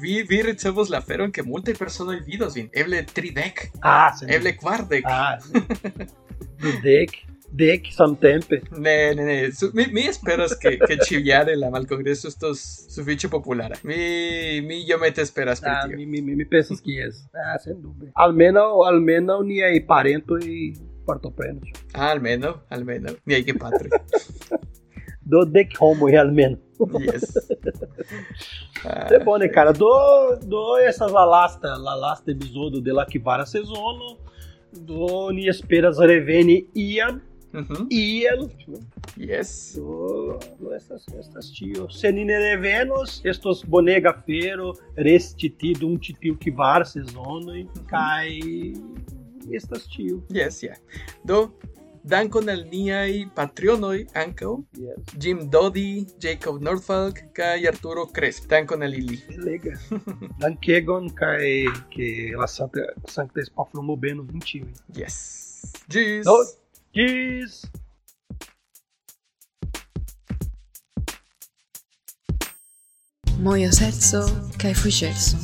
vi, 0.00 0.22
vi 0.22 0.42
ricevos 0.42 0.90
la 0.90 0.98
aferon 0.98 1.30
ke 1.32 1.42
multaj 1.42 1.74
personoj 1.78 2.20
vidos 2.26 2.54
vin. 2.54 2.68
Eble 2.72 3.02
tridek, 3.04 3.70
Ah, 3.82 4.12
eble 4.28 4.52
kvardek. 4.56 5.04
Ah, 5.06 5.38
do 6.62 6.70
dec 7.52 7.90
samtempe. 7.92 8.62
Ne, 8.78 9.14
ne, 9.14 9.24
ne. 9.28 9.36
Su, 9.52 9.70
mi, 9.74 9.84
mi 9.92 10.06
esperas 10.08 10.54
que, 10.56 10.78
que 10.80 10.96
ĉiujare 11.04 11.54
la 11.60 11.68
malkongreso 11.70 12.28
estos 12.32 12.62
sufiĉe 12.94 13.28
populara. 13.28 13.76
Mi, 13.84 14.60
mi 14.64 14.80
iomete 14.88 15.20
esperas 15.22 15.60
pri 15.60 15.70
Ah, 15.70 15.82
tio. 15.86 15.96
mi, 15.98 16.06
mi, 16.06 16.22
mi, 16.22 16.34
mi 16.36 16.44
pensas 16.48 16.80
que 16.80 16.96
es. 17.06 17.26
Ah, 17.34 17.58
sem 17.58 17.76
dúvida. 17.82 18.12
Almeno, 18.14 18.64
almeno 18.88 19.42
niai 19.42 19.80
parento 19.86 20.38
e 20.38 20.72
partoprenos. 21.06 21.68
Ah, 21.94 22.10
almeno, 22.10 22.54
almeno. 22.70 23.12
Niaj 23.26 23.44
gepatroj. 23.50 23.90
Do 25.32 25.44
dec 25.46 25.76
homo 25.80 26.06
realmente. 26.08 26.60
Yes. 26.98 27.36
Ah, 28.84 29.06
É 29.14 29.18
bom, 29.20 29.36
né, 29.38 29.48
cara? 29.48 29.72
Do, 29.72 30.36
do 30.42 30.78
essas 30.78 31.12
la 31.12 31.24
lasta, 31.24 31.76
la 31.78 31.94
lasta 31.94 32.32
episodio 32.32 32.80
de 32.80 32.92
la 32.92 33.06
que 33.06 33.18
vara 33.20 33.46
sezono, 33.46 34.18
do 34.72 35.30
ni 35.30 35.46
esperas 35.48 35.98
reveni 35.98 36.66
iam, 36.74 37.20
mhm, 37.52 37.86
iel, 37.90 38.48
Yes. 39.16 39.74
do, 39.76 40.38
do 40.58 40.74
estas, 40.74 41.06
estas 41.18 41.50
tio. 41.50 41.90
Senine 41.90 42.38
revenos, 42.38 43.20
estos 43.24 43.62
bonega 43.62 44.12
fero, 44.26 44.72
restiti 44.96 45.72
dum 45.74 45.98
titio 45.98 46.36
que 46.36 46.50
vara 46.50 46.84
sezono, 46.84 47.54
e 47.54 47.66
cai 47.88 48.72
estas 49.50 49.86
tio. 49.86 50.22
Yes, 50.32 50.62
yeah. 50.62 50.78
Do, 51.24 51.52
dankon 52.04 52.48
al 52.48 52.64
niaj 52.70 53.28
patronoj 53.36 54.06
ankaŭ. 54.14 54.56
Yes. 54.78 55.12
Jim 55.20 55.44
Dodi, 55.50 56.06
Jacob 56.18 56.62
Norfolk 56.62 57.20
kaj 57.36 57.66
Arturo 57.68 58.06
Cresp. 58.06 58.48
Dankon 58.50 58.82
al 58.82 58.94
ili. 58.94 59.20
Belega. 59.28 59.76
Dankegon, 60.42 61.10
cai 61.14 61.68
que 61.90 62.32
la 62.38 62.46
Santa, 62.46 62.88
Santa 63.06 63.40
Espaflomo 63.40 63.96
beno 63.96 64.22
20. 64.24 64.64
Yes. 64.96 65.20
Ĝis. 65.88 66.24
Do, 66.26 66.34
Yes. 66.94 67.64
Mojoseco 73.40 74.20
kaj 74.60 74.74
fuŝeco. 74.76 75.40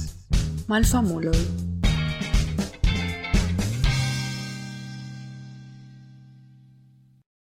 Malfamuloj 0.69 1.41